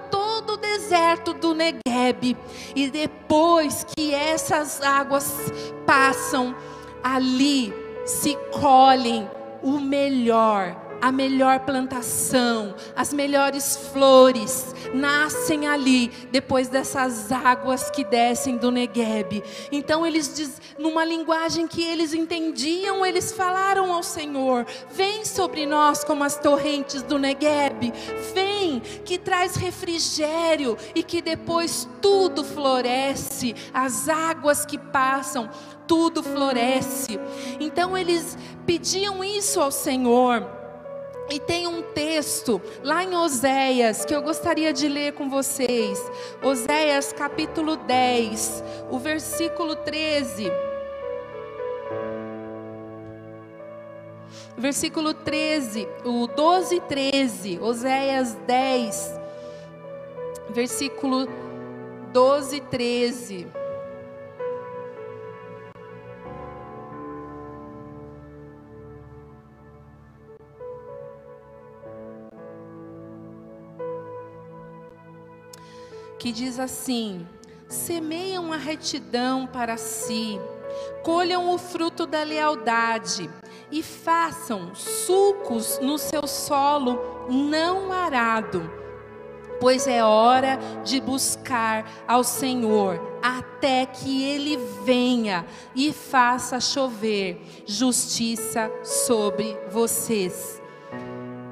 deserto 0.61 1.33
do 1.35 1.55
Negueb. 1.55 2.37
E 2.75 2.91
depois 2.91 3.85
que 3.85 4.15
essas 4.15 4.81
águas 4.83 5.53
passam, 5.87 6.55
ali 7.03 7.73
se 8.05 8.37
colhem 8.53 9.29
o 9.63 9.79
melhor 9.79 10.90
a 11.01 11.11
melhor 11.11 11.61
plantação, 11.61 12.75
as 12.95 13.13
melhores 13.13 13.77
flores 13.93 14.75
nascem 14.93 15.67
ali, 15.67 16.09
depois 16.31 16.69
dessas 16.69 17.33
águas 17.33 17.91
que 17.91 18.05
descem 18.05 18.57
do 18.57 18.71
Negueb. 18.71 19.43
Então 19.73 20.07
eles 20.07 20.35
diz, 20.35 20.61
numa 20.79 21.05
linguagem 21.05 21.67
que 21.67 21.83
eles 21.83 22.13
entendiam, 22.13 23.05
eles 23.05 23.33
falaram 23.33 23.93
ao 23.93 24.03
Senhor: 24.03 24.67
"Vem 24.91 25.25
sobre 25.25 25.67
nós 25.67 26.05
como 26.05 26.25
as 26.25 26.37
torrentes 26.37 27.03
do 27.03 27.19
Negueb, 27.19 27.93
vem 28.35 28.81
que 29.05 29.19
traz 29.19 29.55
refrigério 29.57 30.77
e 30.95 31.03
que 31.03 31.23
depois 31.23 31.89
tudo 32.01 32.45
floresce, 32.45 33.55
as 33.73 34.09
águas 34.09 34.65
que 34.65 34.79
passam, 34.79 35.49
tudo 35.87 36.23
floresce". 36.23 37.19
Então 37.59 37.97
eles 37.97 38.37
pediam 38.67 39.25
isso 39.25 39.61
ao 39.61 39.71
Senhor. 39.71 40.60
E 41.31 41.39
tem 41.39 41.65
um 41.65 41.81
texto 41.81 42.61
lá 42.83 43.05
em 43.05 43.15
Oséias 43.15 44.05
que 44.05 44.13
eu 44.13 44.21
gostaria 44.21 44.73
de 44.73 44.89
ler 44.89 45.13
com 45.13 45.31
vocês. 45.31 46.11
Oséias 46.43 47.13
capítulo 47.13 47.77
10, 47.77 48.65
o 48.91 48.99
versículo 48.99 49.77
13. 49.77 50.51
Versículo 54.59 55.15
13, 55.15 55.89
o 56.05 56.27
12 56.27 56.75
e 56.75 56.81
13, 56.81 57.59
Oséias 57.61 58.35
10, 58.47 59.21
versículo 60.51 61.29
12 62.13 62.57
e 62.57 62.61
13. 62.61 63.60
Que 76.21 76.31
diz 76.31 76.61
assim: 76.61 77.27
semeiam 77.67 78.53
a 78.53 78.57
retidão 78.57 79.47
para 79.47 79.77
si, 79.77 80.39
colham 81.03 81.53
o 81.53 81.59
fruto 81.59 82.07
da 82.07 82.23
lealdade 82.23 83.29
e 83.73 83.83
façam 83.83 84.75
sulcos 84.75 85.81
no 85.81 85.99
seu 85.99 86.27
solo 86.27 87.27
não 87.29 87.91
arado. 87.91 88.71
Pois 89.59 89.87
é 89.87 90.03
hora 90.03 90.59
de 90.85 91.01
buscar 91.01 91.85
ao 92.07 92.25
Senhor 92.25 93.01
até 93.23 93.85
que 93.85 94.25
Ele 94.25 94.57
venha 94.85 95.45
e 95.75 95.93
faça 95.93 96.61
chover 96.61 97.41
justiça 97.67 98.71
sobre 98.83 99.57
vocês. 99.71 100.61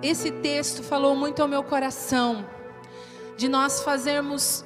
Esse 0.02 0.30
texto 0.30 0.82
falou 0.82 1.14
muito 1.14 1.42
ao 1.42 1.48
meu 1.48 1.62
coração 1.62 2.46
de 3.38 3.48
nós 3.48 3.82
fazermos 3.82 4.64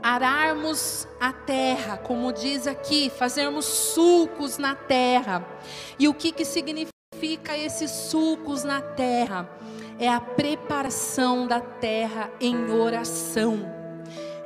ararmos 0.00 1.08
a 1.20 1.32
terra, 1.32 1.96
como 1.96 2.32
diz 2.32 2.68
aqui, 2.68 3.10
fazermos 3.10 3.64
sulcos 3.66 4.58
na 4.58 4.76
terra. 4.76 5.44
E 5.98 6.06
o 6.06 6.14
que 6.14 6.30
que 6.30 6.44
significa 6.44 7.58
esses 7.58 7.90
sulcos 7.90 8.62
na 8.62 8.80
terra? 8.80 9.50
É 9.98 10.08
a 10.08 10.20
preparação 10.20 11.48
da 11.48 11.60
terra 11.60 12.30
em 12.40 12.70
oração 12.70 13.77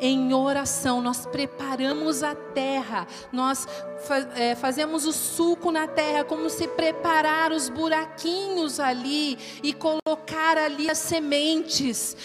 em 0.04 0.34
oração, 0.34 1.00
nós 1.00 1.24
preparamos 1.26 2.24
a 2.24 2.34
terra, 2.34 3.06
nós 3.32 3.68
é, 4.34 4.56
fazemos 4.56 5.06
o 5.06 5.12
suco 5.12 5.70
na 5.70 5.86
terra, 5.86 6.24
como 6.24 6.50
se 6.50 6.66
preparar 6.66 7.52
os 7.52 7.68
buraquinhos 7.68 8.80
ali 8.80 9.38
e 9.62 9.72
colocar 9.72 10.58
ali 10.58 10.90
as 10.90 10.98
sementes, 10.98 12.16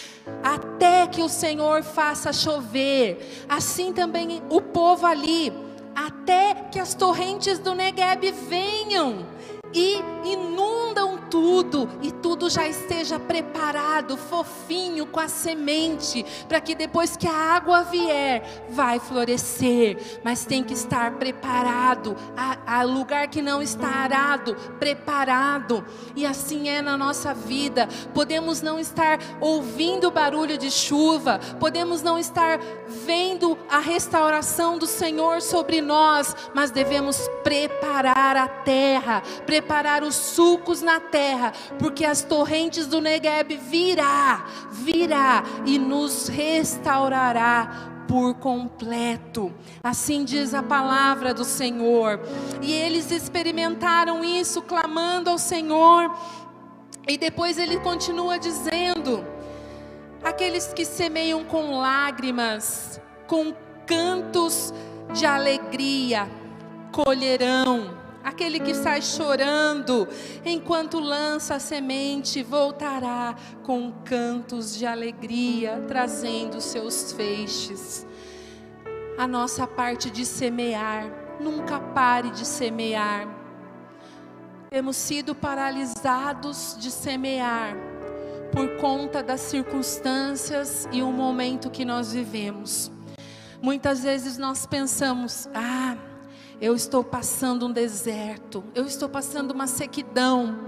até 0.42 1.06
que 1.06 1.22
o 1.22 1.28
Senhor 1.28 1.84
faça 1.84 2.32
chover. 2.32 3.44
Assim 3.48 3.92
também 3.92 4.42
o 4.50 4.60
povo 4.60 5.06
ali, 5.06 5.52
até 5.94 6.54
que 6.72 6.80
as 6.80 6.94
torrentes 6.94 7.60
do 7.60 7.76
Negueb 7.76 8.32
venham 8.48 9.24
e 9.72 10.02
inundam 10.24 11.18
tudo 11.30 11.88
e 12.02 12.10
tudo 12.10 12.48
já 12.48 12.66
esteja 12.66 13.18
preparado, 13.18 14.16
fofinho 14.16 15.06
com 15.06 15.20
a 15.20 15.28
semente, 15.28 16.24
para 16.48 16.60
que 16.60 16.74
depois 16.74 17.16
que 17.16 17.26
a 17.26 17.32
água 17.32 17.82
vier, 17.82 18.66
vai 18.70 18.98
florescer, 18.98 20.20
mas 20.24 20.44
tem 20.44 20.64
que 20.64 20.74
estar 20.74 21.12
preparado, 21.12 22.16
a, 22.36 22.78
a 22.78 22.82
lugar 22.82 23.28
que 23.28 23.42
não 23.42 23.60
está 23.62 23.88
arado, 23.88 24.56
preparado. 24.78 25.84
E 26.16 26.24
assim 26.24 26.68
é 26.68 26.80
na 26.80 26.96
nossa 26.96 27.34
vida. 27.34 27.88
Podemos 28.14 28.62
não 28.62 28.78
estar 28.78 29.18
ouvindo 29.40 30.10
barulho 30.10 30.56
de 30.56 30.70
chuva, 30.70 31.38
podemos 31.60 32.02
não 32.02 32.18
estar 32.18 32.58
vendo 32.86 33.56
a 33.68 33.78
restauração 33.78 34.78
do 34.78 34.86
Senhor 34.86 35.42
sobre 35.42 35.80
nós, 35.80 36.34
mas 36.54 36.70
devemos 36.70 37.28
preparar 37.42 38.36
a 38.36 38.48
terra, 38.48 39.22
preparar 39.44 39.57
os 40.02 40.14
sulcos 40.14 40.82
na 40.82 41.00
terra, 41.00 41.52
porque 41.78 42.04
as 42.04 42.22
torrentes 42.22 42.86
do 42.86 43.00
Negueb 43.00 43.56
virá, 43.56 44.44
virá 44.70 45.42
e 45.66 45.78
nos 45.78 46.28
restaurará 46.28 47.96
por 48.08 48.34
completo. 48.34 49.52
Assim 49.82 50.24
diz 50.24 50.54
a 50.54 50.62
palavra 50.62 51.34
do 51.34 51.44
Senhor. 51.44 52.20
E 52.62 52.72
eles 52.72 53.10
experimentaram 53.10 54.24
isso 54.24 54.62
clamando 54.62 55.30
ao 55.30 55.38
Senhor. 55.38 56.10
E 57.06 57.18
depois 57.18 57.58
ele 57.58 57.78
continua 57.80 58.38
dizendo: 58.38 59.24
aqueles 60.24 60.72
que 60.72 60.84
semeiam 60.84 61.44
com 61.44 61.78
lágrimas, 61.78 63.00
com 63.26 63.54
cantos 63.86 64.72
de 65.12 65.24
alegria, 65.24 66.28
colherão. 66.90 68.07
Aquele 68.28 68.60
que 68.60 68.74
sai 68.74 69.00
chorando 69.00 70.06
enquanto 70.44 71.00
lança 71.00 71.54
a 71.54 71.58
semente 71.58 72.42
voltará 72.42 73.34
com 73.62 73.90
cantos 74.04 74.76
de 74.76 74.84
alegria, 74.84 75.82
trazendo 75.88 76.60
seus 76.60 77.10
feixes. 77.12 78.06
A 79.16 79.26
nossa 79.26 79.66
parte 79.66 80.10
de 80.10 80.26
semear, 80.26 81.10
nunca 81.40 81.80
pare 81.80 82.30
de 82.30 82.44
semear. 82.44 83.26
Temos 84.68 84.96
sido 84.96 85.34
paralisados 85.34 86.76
de 86.78 86.90
semear 86.90 87.74
por 88.52 88.76
conta 88.76 89.22
das 89.22 89.40
circunstâncias 89.40 90.86
e 90.92 91.00
o 91.00 91.10
momento 91.10 91.70
que 91.70 91.82
nós 91.82 92.12
vivemos. 92.12 92.92
Muitas 93.62 94.02
vezes 94.02 94.36
nós 94.36 94.66
pensamos: 94.66 95.48
ah, 95.54 95.96
eu 96.60 96.74
estou 96.74 97.04
passando 97.04 97.66
um 97.66 97.72
deserto, 97.72 98.64
eu 98.74 98.84
estou 98.84 99.08
passando 99.08 99.52
uma 99.52 99.66
sequidão, 99.66 100.58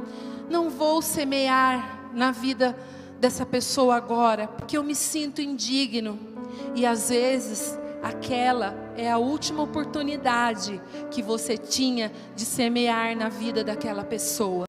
não 0.48 0.70
vou 0.70 1.02
semear 1.02 2.10
na 2.14 2.30
vida 2.30 2.76
dessa 3.18 3.44
pessoa 3.44 3.96
agora, 3.96 4.48
porque 4.48 4.76
eu 4.76 4.82
me 4.82 4.94
sinto 4.94 5.40
indigno. 5.40 6.18
E 6.74 6.86
às 6.86 7.10
vezes 7.10 7.78
aquela 8.02 8.74
é 8.96 9.10
a 9.10 9.18
última 9.18 9.62
oportunidade 9.62 10.80
que 11.10 11.22
você 11.22 11.56
tinha 11.56 12.10
de 12.34 12.44
semear 12.44 13.16
na 13.16 13.28
vida 13.28 13.62
daquela 13.62 14.04
pessoa. 14.04 14.66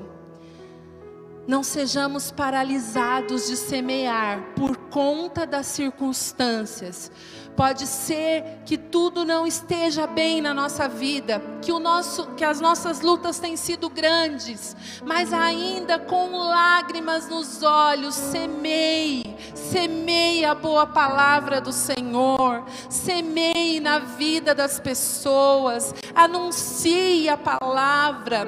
Não 1.47 1.63
sejamos 1.63 2.32
paralisados 2.32 3.47
de 3.47 3.58
semear 3.58 4.54
por 4.56 4.77
conta 4.77 5.45
das 5.45 5.65
circunstâncias, 5.67 7.12
Pode 7.56 7.86
ser 7.86 8.62
que 8.65 8.77
tudo 8.77 9.25
não 9.25 9.45
esteja 9.45 10.08
bem 10.08 10.41
na 10.41 10.54
nossa 10.54 10.88
vida, 10.88 11.41
que 11.62 11.71
o 11.71 11.80
nosso, 11.80 12.27
que 12.27 12.45
as 12.45 12.62
nossas 12.62 13.01
lutas 13.01 13.39
têm 13.39 13.58
sido 13.58 13.89
grandes, 13.89 14.75
mas 15.06 15.34
ainda 15.34 15.99
com 15.99 16.38
lágrimas 16.38 17.27
nos 17.27 17.62
olhos, 17.62 18.15
semeie, 18.15 19.36
semeie 19.54 20.45
a 20.45 20.56
boa 20.56 20.88
palavra 20.88 21.60
do 21.60 21.73
Senhor, 21.73 22.63
semeie 22.89 23.82
na 23.82 23.99
vida 23.99 24.56
das 24.56 24.80
pessoas, 24.80 25.93
anuncie 26.15 27.27
a 27.27 27.36
palavra. 27.38 28.47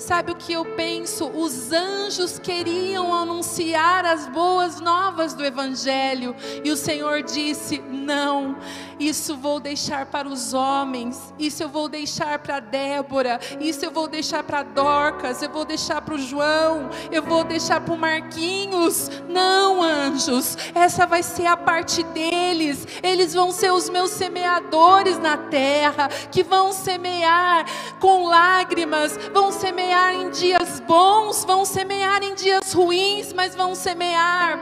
Sabe 0.00 0.32
o 0.32 0.34
que 0.34 0.54
eu 0.54 0.64
penso? 0.64 1.28
Os 1.28 1.72
anjos 1.72 2.38
queriam 2.38 3.14
anunciar 3.14 4.06
as 4.06 4.26
boas 4.26 4.80
novas 4.80 5.34
do 5.34 5.44
Evangelho, 5.44 6.34
e 6.64 6.70
o 6.72 6.76
Senhor 6.76 7.22
disse: 7.22 7.78
Não, 7.86 8.56
isso 8.98 9.36
vou 9.36 9.60
deixar 9.60 10.06
para 10.06 10.26
os 10.26 10.54
homens, 10.54 11.34
isso 11.38 11.62
eu 11.62 11.68
vou 11.68 11.86
deixar 11.86 12.38
para 12.38 12.60
Débora, 12.60 13.38
isso 13.60 13.84
eu 13.84 13.90
vou 13.90 14.08
deixar 14.08 14.42
para 14.42 14.62
Dorcas, 14.62 15.42
eu 15.42 15.50
vou 15.50 15.66
deixar 15.66 16.00
para 16.00 16.14
o 16.14 16.18
João, 16.18 16.88
eu 17.12 17.22
vou 17.22 17.44
deixar 17.44 17.82
para 17.82 17.92
o 17.92 17.98
Marquinhos. 17.98 19.10
Não, 19.28 19.82
anjos, 19.82 20.56
essa 20.74 21.06
vai 21.06 21.22
ser 21.22 21.44
a 21.44 21.58
parte 21.58 22.02
deles, 22.04 22.88
eles 23.02 23.34
vão 23.34 23.52
ser 23.52 23.70
os 23.70 23.90
meus 23.90 24.12
semeadores 24.12 25.18
na 25.18 25.36
terra, 25.36 26.08
que 26.32 26.42
vão 26.42 26.72
semear 26.72 27.66
com 28.00 28.24
lágrimas, 28.24 29.18
vão 29.34 29.52
semear 29.52 29.89
semear 29.90 30.14
em 30.14 30.30
dias 30.30 30.80
bons, 30.86 31.44
vão 31.44 31.64
semear 31.64 32.22
em 32.22 32.32
dias 32.36 32.72
ruins, 32.72 33.32
mas 33.32 33.56
vão 33.56 33.74
semear. 33.74 34.56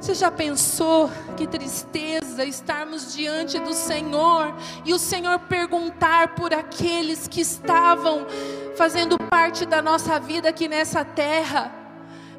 Você 0.00 0.12
já 0.12 0.28
pensou 0.28 1.08
que 1.36 1.46
tristeza 1.46 2.44
estarmos 2.44 3.14
diante 3.14 3.60
do 3.60 3.72
Senhor 3.72 4.52
e 4.84 4.92
o 4.92 4.98
Senhor 4.98 5.38
perguntar 5.38 6.34
por 6.34 6.52
aqueles 6.52 7.28
que 7.28 7.40
estavam 7.40 8.26
fazendo 8.76 9.16
parte 9.30 9.64
da 9.64 9.80
nossa 9.80 10.18
vida 10.18 10.48
aqui 10.48 10.66
nessa 10.66 11.04
terra 11.04 11.72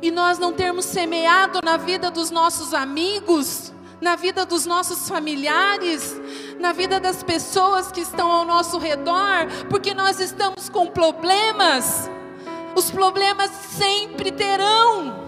e 0.02 0.12
nós 0.12 0.38
não 0.38 0.52
termos 0.52 0.84
semeado 0.84 1.62
na 1.64 1.78
vida 1.78 2.12
dos 2.12 2.30
nossos 2.30 2.74
amigos? 2.74 3.72
na 4.00 4.16
vida 4.16 4.46
dos 4.46 4.66
nossos 4.66 5.10
familiares, 5.10 6.16
na 6.60 6.74
vida 6.74 7.00
das 7.00 7.24
pessoas 7.24 7.92
que 7.92 8.02
estão 8.02 8.32
ao 8.32 8.46
nosso 8.46 8.78
redor, 8.78 9.48
porque 9.70 9.94
nós 9.94 10.20
estamos 10.20 10.70
com 10.70 10.88
problemas. 10.88 12.10
Os 12.76 12.92
problemas 12.92 13.50
sempre 13.52 14.32
terão 14.32 15.28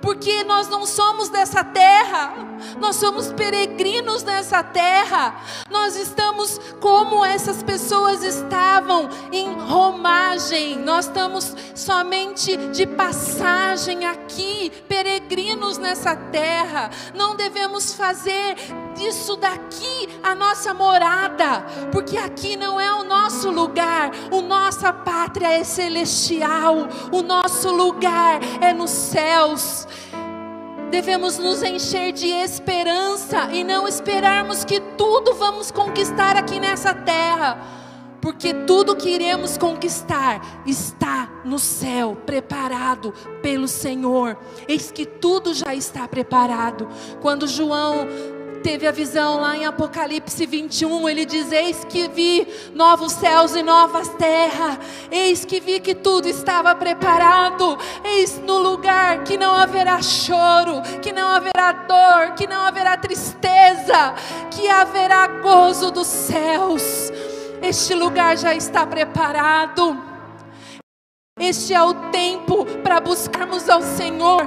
porque 0.00 0.42
nós 0.44 0.68
não 0.68 0.86
somos 0.86 1.28
dessa 1.28 1.62
terra, 1.62 2.32
nós 2.78 2.96
somos 2.96 3.32
peregrinos 3.32 4.22
nessa 4.22 4.62
terra, 4.62 5.42
nós 5.70 5.96
estamos 5.96 6.58
como 6.80 7.24
essas 7.24 7.62
pessoas 7.62 8.22
estavam, 8.22 9.08
em 9.30 9.52
romagem, 9.52 10.78
nós 10.78 11.06
estamos 11.06 11.54
somente 11.74 12.56
de 12.68 12.86
passagem 12.86 14.06
aqui, 14.06 14.72
peregrinos 14.88 15.78
nessa 15.78 16.16
terra, 16.16 16.90
não 17.14 17.36
devemos 17.36 17.94
fazer 17.94 18.56
disso 18.94 19.36
daqui 19.36 20.08
a 20.22 20.34
nossa 20.34 20.74
morada, 20.74 21.64
porque 21.92 22.16
aqui 22.16 22.56
não 22.56 22.80
é 22.80 22.92
o 22.92 23.04
nosso 23.04 23.50
lugar, 23.50 24.10
o 24.30 24.40
nossa 24.40 24.92
pátria 24.92 25.52
é 25.52 25.64
celestial, 25.64 26.88
o 27.12 27.22
nosso 27.22 27.70
lugar 27.70 28.40
é 28.60 28.72
nos 28.72 28.90
céus 28.90 29.86
devemos 30.90 31.38
nos 31.38 31.62
encher 31.62 32.12
de 32.12 32.26
esperança 32.26 33.48
e 33.52 33.62
não 33.62 33.86
esperarmos 33.86 34.64
que 34.64 34.80
tudo 34.80 35.34
vamos 35.34 35.70
conquistar 35.70 36.36
aqui 36.36 36.58
nessa 36.58 36.92
terra, 36.92 37.58
porque 38.20 38.52
tudo 38.52 38.96
que 38.96 39.08
iremos 39.08 39.56
conquistar 39.56 40.62
está 40.66 41.30
no 41.44 41.58
céu, 41.58 42.16
preparado 42.26 43.14
pelo 43.40 43.68
Senhor. 43.68 44.36
Eis 44.68 44.90
que 44.90 45.06
tudo 45.06 45.54
já 45.54 45.74
está 45.74 46.06
preparado. 46.06 46.86
Quando 47.22 47.46
João 47.46 48.06
teve 48.62 48.86
a 48.86 48.92
visão 48.92 49.40
lá 49.40 49.56
em 49.56 49.64
Apocalipse 49.64 50.46
21, 50.46 51.08
ele 51.08 51.24
diz: 51.24 51.50
Eis 51.50 51.84
que 51.84 52.08
vi 52.08 52.46
novos 52.74 53.12
céus 53.12 53.54
e 53.54 53.62
novas 53.62 54.08
terras, 54.10 54.78
eis 55.10 55.44
que 55.44 55.60
vi 55.60 55.80
que 55.80 55.94
tudo 55.94 56.28
estava 56.28 56.74
preparado, 56.74 57.78
eis 58.04 58.38
no 58.38 58.58
lugar 58.58 59.24
que 59.24 59.36
não 59.36 59.54
haverá 59.54 60.00
choro, 60.02 60.82
que 61.02 61.12
não 61.12 61.28
haverá 61.28 61.72
dor, 61.72 62.34
que 62.34 62.46
não 62.46 62.60
haverá 62.62 62.96
tristeza, 62.96 64.14
que 64.50 64.68
haverá 64.68 65.26
gozo 65.26 65.90
dos 65.90 66.06
céus. 66.06 67.10
Este 67.62 67.94
lugar 67.94 68.36
já 68.36 68.54
está 68.54 68.86
preparado. 68.86 70.10
Este 71.38 71.72
é 71.72 71.82
o 71.82 71.94
tempo 72.10 72.66
para 72.82 73.00
buscarmos 73.00 73.68
ao 73.68 73.80
Senhor 73.80 74.46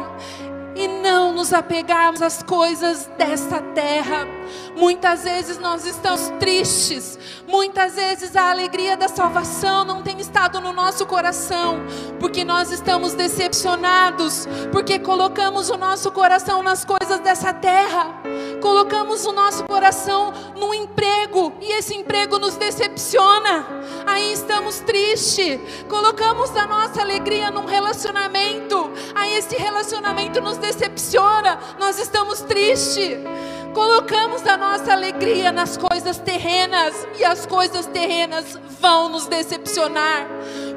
e 0.75 0.87
não 0.87 1.33
nos 1.33 1.53
apegarmos 1.53 2.21
às 2.21 2.41
coisas 2.41 3.09
desta 3.17 3.61
terra. 3.73 4.32
Muitas 4.75 5.23
vezes 5.23 5.57
nós 5.57 5.85
estamos 5.85 6.31
tristes, 6.39 7.17
muitas 7.47 7.95
vezes 7.95 8.35
a 8.35 8.49
alegria 8.49 8.97
da 8.97 9.07
salvação 9.07 9.83
não 9.85 10.01
tem 10.01 10.19
estado 10.19 10.59
no 10.59 10.73
nosso 10.73 11.05
coração, 11.05 11.79
porque 12.19 12.43
nós 12.43 12.71
estamos 12.71 13.13
decepcionados, 13.13 14.47
porque 14.71 14.99
colocamos 14.99 15.69
o 15.69 15.77
nosso 15.77 16.11
coração 16.11 16.63
nas 16.63 16.83
coisas 16.85 17.19
dessa 17.19 17.53
terra, 17.53 18.21
colocamos 18.61 19.25
o 19.25 19.31
nosso 19.31 19.63
coração 19.65 20.33
no 20.55 20.73
emprego 20.73 21.53
e 21.61 21.71
esse 21.73 21.95
emprego 21.95 22.39
nos 22.39 22.55
decepciona, 22.55 23.65
aí 24.05 24.33
estamos 24.33 24.79
tristes, 24.79 25.59
colocamos 25.87 26.55
a 26.55 26.65
nossa 26.65 27.01
alegria 27.01 27.51
num 27.51 27.65
relacionamento, 27.65 28.91
aí 29.13 29.35
esse 29.35 29.55
relacionamento 29.55 30.41
nos 30.41 30.57
decepciona, 30.57 31.59
nós 31.79 31.99
estamos 31.99 32.41
tristes. 32.41 33.17
Colocamos 33.73 34.45
a 34.45 34.55
nossa 34.55 34.93
alegria 34.93 35.51
nas 35.51 35.77
coisas 35.77 36.19
terrenas 36.19 37.07
e 37.17 37.25
as 37.25 37.45
coisas 37.45 37.87
terrenas 37.87 38.57
vão 38.79 39.09
nos 39.09 39.25
decepcionar, 39.25 40.27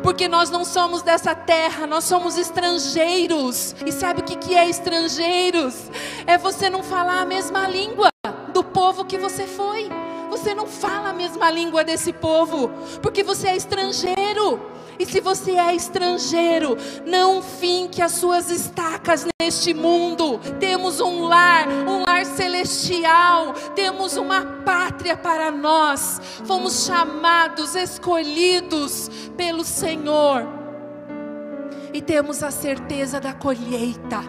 porque 0.03 0.27
nós 0.29 0.49
não 0.49 0.65
somos 0.65 1.03
dessa 1.03 1.35
terra, 1.35 1.87
nós 1.87 2.05
somos 2.05 2.39
estrangeiros. 2.39 3.75
E 3.85 3.93
sabe 3.93 4.23
o 4.23 4.25
que 4.25 4.55
é 4.55 4.69
estrangeiros? 4.69 5.91
É 6.27 6.39
você 6.39 6.71
não 6.71 6.83
falar 6.83 7.21
a 7.21 7.27
mesma 7.27 7.69
língua 7.69 8.09
do 8.55 8.65
povo 8.65 9.05
que 9.05 9.19
você 9.19 9.47
foi. 9.47 9.91
Você 10.31 10.55
não 10.55 10.67
fala 10.67 11.11
a 11.11 11.13
mesma 11.13 11.51
língua 11.51 11.85
desse 11.85 12.13
povo, 12.13 12.71
porque 13.03 13.23
você 13.23 13.49
é 13.49 13.57
estrangeiro. 13.57 14.61
E 14.99 15.05
se 15.05 15.21
você 15.21 15.53
é 15.53 15.75
estrangeiro, 15.75 16.77
não 17.05 17.43
finque 17.43 18.01
as 18.01 18.13
suas 18.13 18.51
estacas 18.51 19.27
neste 19.41 19.75
mundo. 19.75 20.39
Temos 20.59 21.01
um 21.01 21.25
lar, 21.25 21.69
um 21.69 22.03
lar 22.03 22.25
celestial, 22.25 23.53
temos 23.75 24.17
uma 24.17 24.45
pátria 24.65 25.17
para 25.17 25.51
nós. 25.51 26.21
Fomos 26.47 26.87
chamados, 26.87 27.75
escolhidos 27.75 29.11
pelo 29.37 29.65
Senhor. 29.65 30.47
E 31.93 32.01
temos 32.01 32.43
a 32.43 32.51
certeza 32.51 33.21
da 33.21 33.33
colheita. 33.33 34.21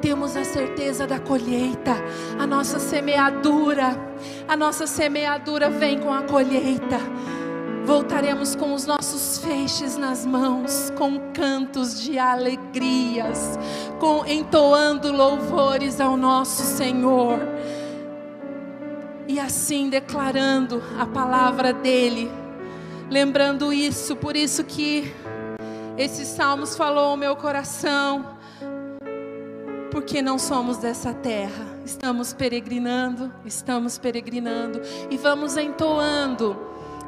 Temos 0.00 0.36
a 0.36 0.44
certeza 0.44 1.06
da 1.06 1.18
colheita. 1.18 1.94
A 2.38 2.46
nossa 2.46 2.78
semeadura, 2.78 3.96
a 4.48 4.56
nossa 4.56 4.86
semeadura 4.86 5.68
vem 5.70 5.98
com 5.98 6.12
a 6.12 6.22
colheita 6.22 6.98
voltaremos 7.90 8.54
com 8.54 8.72
os 8.72 8.86
nossos 8.86 9.38
feixes 9.38 9.96
nas 9.96 10.24
mãos, 10.24 10.92
com 10.96 11.32
cantos 11.32 12.00
de 12.00 12.20
alegrias, 12.20 13.58
com 13.98 14.24
entoando 14.24 15.10
louvores 15.10 16.00
ao 16.00 16.16
nosso 16.16 16.62
Senhor. 16.62 17.40
E 19.26 19.40
assim 19.40 19.88
declarando 19.88 20.80
a 21.00 21.04
palavra 21.06 21.72
dele, 21.72 22.30
lembrando 23.10 23.72
isso, 23.72 24.14
por 24.14 24.36
isso 24.36 24.62
que 24.62 25.12
esses 25.98 26.28
salmos 26.28 26.76
falou 26.76 27.06
ao 27.06 27.16
meu 27.16 27.34
coração, 27.34 28.38
porque 29.90 30.22
não 30.22 30.38
somos 30.38 30.78
dessa 30.78 31.12
terra, 31.12 31.66
estamos 31.84 32.32
peregrinando, 32.32 33.32
estamos 33.44 33.98
peregrinando 33.98 34.80
e 35.10 35.16
vamos 35.16 35.56
entoando 35.56 36.56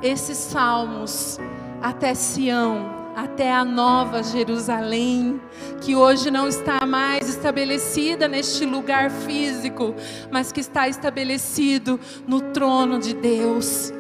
esses 0.02 0.36
salmos 0.36 1.38
até 1.80 2.14
Sião, 2.14 2.90
até 3.14 3.52
a 3.52 3.64
nova 3.64 4.22
Jerusalém, 4.22 5.40
que 5.80 5.94
hoje 5.94 6.30
não 6.30 6.48
está 6.48 6.84
mais 6.86 7.28
estabelecida 7.28 8.26
neste 8.26 8.64
lugar 8.64 9.10
físico, 9.10 9.94
mas 10.30 10.50
que 10.50 10.60
está 10.60 10.88
estabelecido 10.88 12.00
no 12.26 12.40
trono 12.40 12.98
de 12.98 13.14
Deus, 13.14 13.92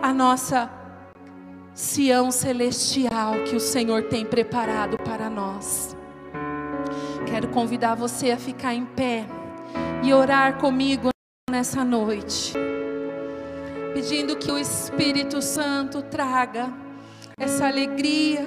a 0.00 0.12
nossa 0.12 0.70
Sião 1.74 2.30
celestial 2.30 3.34
que 3.46 3.56
o 3.56 3.60
Senhor 3.60 4.02
tem 4.02 4.26
preparado 4.26 4.98
para 4.98 5.30
nós. 5.30 5.91
Quero 7.26 7.48
convidar 7.48 7.94
você 7.94 8.30
a 8.30 8.36
ficar 8.36 8.74
em 8.74 8.84
pé 8.84 9.26
e 10.02 10.12
orar 10.12 10.58
comigo 10.58 11.08
nessa 11.50 11.84
noite 11.84 12.52
pedindo 13.92 14.36
que 14.36 14.50
o 14.50 14.58
Espírito 14.58 15.42
Santo 15.42 16.02
traga 16.02 16.72
essa 17.38 17.66
alegria 17.66 18.44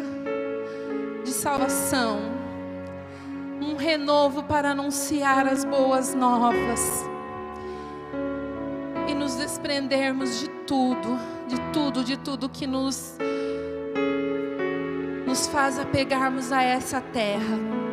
de 1.24 1.32
salvação, 1.32 2.20
um 3.62 3.76
renovo 3.76 4.44
para 4.44 4.72
anunciar 4.72 5.48
as 5.48 5.64
boas 5.64 6.14
novas 6.14 7.06
e 9.08 9.14
nos 9.14 9.36
desprendermos 9.36 10.40
de 10.40 10.50
tudo, 10.66 11.18
de 11.48 11.60
tudo, 11.72 12.04
de 12.04 12.18
tudo 12.18 12.50
que 12.50 12.66
nos 12.66 13.16
nos 15.28 15.48
faz 15.48 15.78
apegarmos 15.78 16.52
a 16.52 16.64
essa 16.64 17.02
terra. 17.02 17.85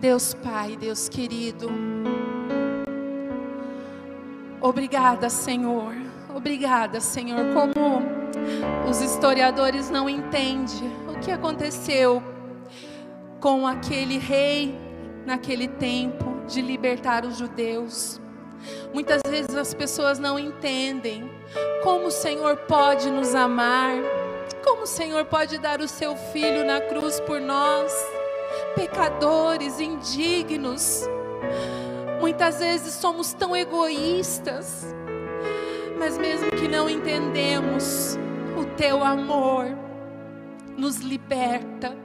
Deus 0.00 0.32
Pai, 0.32 0.78
Deus 0.80 1.10
querido, 1.10 1.70
obrigada, 4.58 5.28
Senhor, 5.28 5.92
obrigada, 6.34 7.02
Senhor. 7.02 7.52
Como 7.52 8.88
os 8.88 9.02
historiadores 9.02 9.90
não 9.90 10.08
entendem 10.08 10.90
o 11.06 11.18
que 11.20 11.30
aconteceu 11.30 12.22
com 13.40 13.66
aquele 13.66 14.16
rei 14.16 14.74
naquele 15.26 15.68
tempo 15.68 16.46
de 16.48 16.62
libertar 16.62 17.26
os 17.26 17.36
judeus. 17.36 18.18
Muitas 18.94 19.20
vezes 19.28 19.54
as 19.54 19.74
pessoas 19.74 20.18
não 20.18 20.38
entendem 20.38 21.30
como 21.82 22.06
o 22.06 22.10
Senhor 22.10 22.56
pode 22.56 23.10
nos 23.10 23.34
amar, 23.34 23.92
como 24.64 24.84
o 24.84 24.86
Senhor 24.86 25.26
pode 25.26 25.58
dar 25.58 25.78
o 25.82 25.86
seu 25.86 26.16
filho 26.16 26.64
na 26.64 26.80
cruz 26.80 27.20
por 27.20 27.38
nós, 27.38 27.92
pecadores, 28.74 29.80
indignos. 29.80 31.08
Muitas 32.20 32.58
vezes 32.58 32.94
somos 32.94 33.32
tão 33.32 33.56
egoístas, 33.56 34.94
mas 35.98 36.18
mesmo 36.18 36.50
que 36.50 36.68
não 36.68 36.88
entendemos, 36.88 38.18
o 38.58 38.64
teu 38.76 39.02
amor 39.02 39.66
nos 40.76 40.96
liberta, 40.96 41.96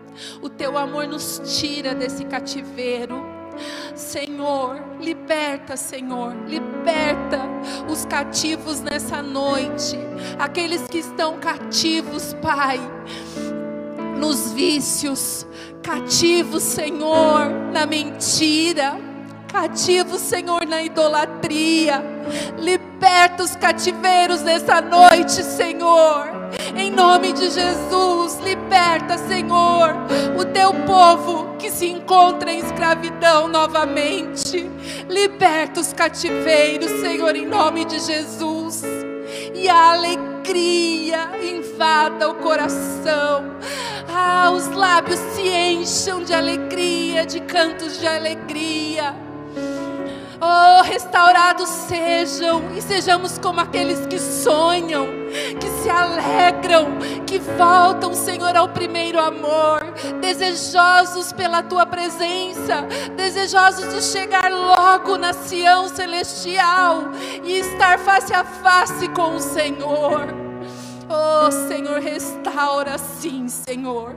o 0.41 0.49
teu 0.49 0.78
amor 0.78 1.07
nos 1.07 1.41
tira 1.59 1.93
desse 1.93 2.24
cativeiro. 2.26 3.36
Senhor, 3.95 4.84
liberta, 4.99 5.78
Senhor, 5.78 6.36
liberta 6.45 7.39
os 7.89 8.03
cativos 8.03 8.82
nessa 8.82 9.22
noite, 9.22 9.97
aqueles 10.38 10.82
que 10.88 10.97
estão 10.97 11.39
cativos, 11.39 12.34
Pai, 12.41 12.80
nos 14.16 14.51
vícios, 14.51 15.45
cativos, 15.84 16.63
Senhor, 16.63 17.49
na 17.72 17.86
mentira, 17.86 18.97
cativos, 19.47 20.22
Senhor, 20.22 20.66
na 20.66 20.84
idolatria. 20.84 22.03
Liberta 22.57 23.43
os 23.43 23.55
cativeiros 23.55 24.41
nessa 24.41 24.82
noite, 24.82 25.43
Senhor. 25.43 26.28
Em 26.76 26.91
nome 26.91 27.32
de 27.32 27.49
Jesus, 27.49 28.39
liberta, 28.43 29.18
Senhor, 29.18 29.95
o 30.38 30.45
teu 30.45 30.74
povo 30.86 31.55
que 31.57 31.72
se 31.72 31.88
encontra 31.88 32.51
em 32.51 32.59
escravidão 32.59 33.47
novamente. 33.47 34.70
Liberta 35.09 35.80
os 35.80 35.93
cativeiros, 35.93 36.91
Senhor, 37.01 37.36
em 37.36 37.45
nome 37.45 37.86
de 37.86 37.99
Jesus. 37.99 38.84
E 39.53 39.70
a 39.70 39.93
alegria 39.93 40.34
invada 41.41 42.29
o 42.29 42.35
coração. 42.35 43.55
Ah, 44.07 44.51
os 44.51 44.67
lábios 44.69 45.19
se 45.33 45.47
encham 45.47 46.23
de 46.23 46.33
alegria, 46.33 47.25
de 47.25 47.39
cantos 47.41 47.99
de 47.99 48.07
alegria. 48.07 49.15
Oh, 50.41 50.81
restaurados 50.83 51.69
sejam 51.69 52.61
e 52.75 52.81
sejamos 52.81 53.37
como 53.37 53.61
aqueles 53.61 54.05
que 54.05 54.19
sonham, 54.19 55.07
que 55.59 55.67
se 55.81 55.89
alegram, 55.89 56.97
que 57.25 57.39
voltam, 57.39 58.13
Senhor, 58.13 58.55
ao 58.55 58.69
primeiro 58.69 59.19
amor, 59.19 59.84
desejosos 60.21 61.31
pela 61.33 61.63
tua 61.63 61.85
presença, 61.85 62.83
desejosos 63.15 63.93
de 63.93 64.03
chegar 64.03 64.51
logo 64.51 65.17
na 65.17 65.33
Sião 65.33 65.87
celestial 65.87 67.11
e 67.43 67.59
estar 67.59 67.99
face 67.99 68.33
a 68.33 68.43
face 68.43 69.07
com 69.09 69.35
o 69.35 69.39
Senhor. 69.39 70.45
Oh, 71.07 71.51
Senhor, 71.51 71.99
restaura 71.99 72.97
sim, 72.97 73.47
Senhor. 73.47 74.15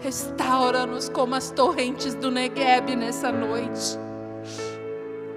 Restaura-nos 0.00 1.08
como 1.08 1.34
as 1.34 1.50
torrentes 1.50 2.14
do 2.14 2.30
Negueb 2.30 2.94
nessa 2.94 3.32
noite. 3.32 4.07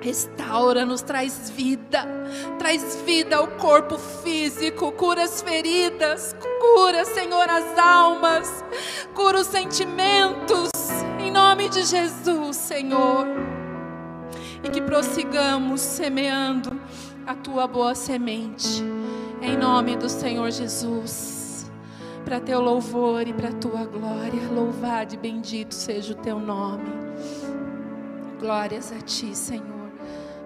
Restaura-nos, 0.01 1.03
traz 1.03 1.51
vida, 1.51 2.03
traz 2.57 3.03
vida 3.05 3.35
ao 3.37 3.47
corpo 3.47 3.99
físico, 3.99 4.91
cura 4.93 5.23
as 5.23 5.43
feridas, 5.43 6.35
cura, 6.59 7.05
Senhor, 7.05 7.47
as 7.47 7.77
almas, 7.77 8.65
cura 9.13 9.39
os 9.39 9.45
sentimentos, 9.45 10.71
em 11.19 11.29
nome 11.29 11.69
de 11.69 11.83
Jesus, 11.83 12.57
Senhor. 12.57 13.27
E 14.63 14.69
que 14.69 14.81
prossigamos 14.81 15.81
semeando 15.81 16.81
a 17.27 17.35
tua 17.35 17.67
boa 17.67 17.93
semente, 17.93 18.83
em 19.39 19.55
nome 19.55 19.95
do 19.95 20.09
Senhor 20.09 20.49
Jesus, 20.49 21.71
para 22.25 22.39
teu 22.39 22.59
louvor 22.59 23.27
e 23.27 23.33
para 23.33 23.51
tua 23.51 23.85
glória. 23.85 24.49
Louvado 24.51 25.13
e 25.13 25.17
bendito 25.17 25.75
seja 25.75 26.13
o 26.13 26.15
teu 26.15 26.39
nome. 26.39 26.89
Glórias 28.39 28.91
a 28.91 28.99
ti, 28.99 29.35
Senhor. 29.37 29.80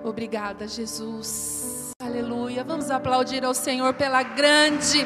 Obrigada, 0.06 0.68
Jesus. 0.68 1.90
Aleluia. 2.00 2.64
Vamos 2.64 2.92
aplaudir 2.92 3.44
ao 3.44 3.56
Senhor 3.56 3.96
pela 3.96 4.22
grande 4.22 5.04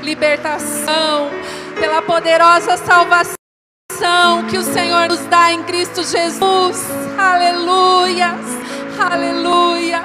libertação, 0.00 1.30
pela 1.80 2.00
poderosa 2.00 2.76
salvação 2.76 3.34
que 4.48 4.56
o 4.56 4.62
Senhor 4.62 5.08
nos 5.08 5.26
dá 5.26 5.52
em 5.52 5.64
Cristo 5.64 6.04
Jesus. 6.04 6.80
Aleluia. 7.18 8.36
Aleluia. 9.00 10.04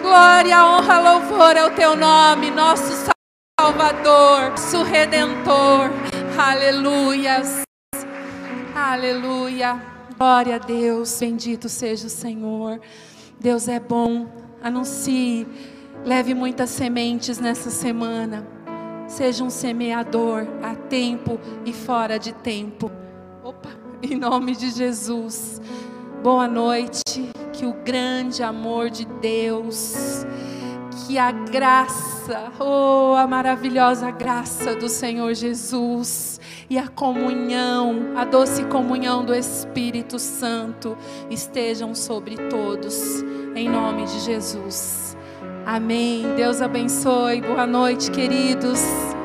Glória, 0.00 0.64
honra, 0.64 1.00
louvor 1.00 1.56
ao 1.56 1.70
teu 1.72 1.96
nome, 1.96 2.52
nosso 2.52 3.10
Salvador, 3.58 4.50
nosso 4.50 4.84
redentor. 4.84 5.90
Aleluia. 6.38 7.42
Aleluia. 8.76 9.82
Glória 10.16 10.54
a 10.54 10.58
Deus. 10.58 11.18
Bendito 11.18 11.68
seja 11.68 12.06
o 12.06 12.10
Senhor. 12.10 12.80
Deus 13.38 13.68
é 13.68 13.78
bom. 13.78 14.26
Anuncie, 14.62 15.46
leve 16.04 16.34
muitas 16.34 16.70
sementes 16.70 17.38
nessa 17.38 17.70
semana. 17.70 18.46
Seja 19.06 19.44
um 19.44 19.50
semeador 19.50 20.46
a 20.62 20.74
tempo 20.74 21.38
e 21.64 21.72
fora 21.72 22.18
de 22.18 22.32
tempo. 22.32 22.90
Opa, 23.44 23.70
em 24.02 24.16
nome 24.16 24.56
de 24.56 24.70
Jesus. 24.70 25.60
Boa 26.22 26.48
noite. 26.48 27.02
Que 27.52 27.64
o 27.64 27.72
grande 27.72 28.42
amor 28.42 28.90
de 28.90 29.06
Deus, 29.06 30.26
que 31.06 31.16
a 31.16 31.32
graça, 31.32 32.52
oh, 32.60 33.14
a 33.14 33.26
maravilhosa 33.26 34.10
graça 34.10 34.74
do 34.74 34.90
Senhor 34.90 35.32
Jesus 35.32 36.35
e 36.68 36.78
a 36.78 36.88
comunhão, 36.88 38.12
a 38.16 38.24
doce 38.24 38.64
comunhão 38.64 39.24
do 39.24 39.34
Espírito 39.34 40.18
Santo 40.18 40.96
estejam 41.30 41.94
sobre 41.94 42.36
todos, 42.48 43.22
em 43.54 43.68
nome 43.68 44.04
de 44.04 44.20
Jesus. 44.20 45.16
Amém. 45.64 46.34
Deus 46.36 46.62
abençoe. 46.62 47.40
Boa 47.40 47.66
noite, 47.66 48.10
queridos. 48.10 49.15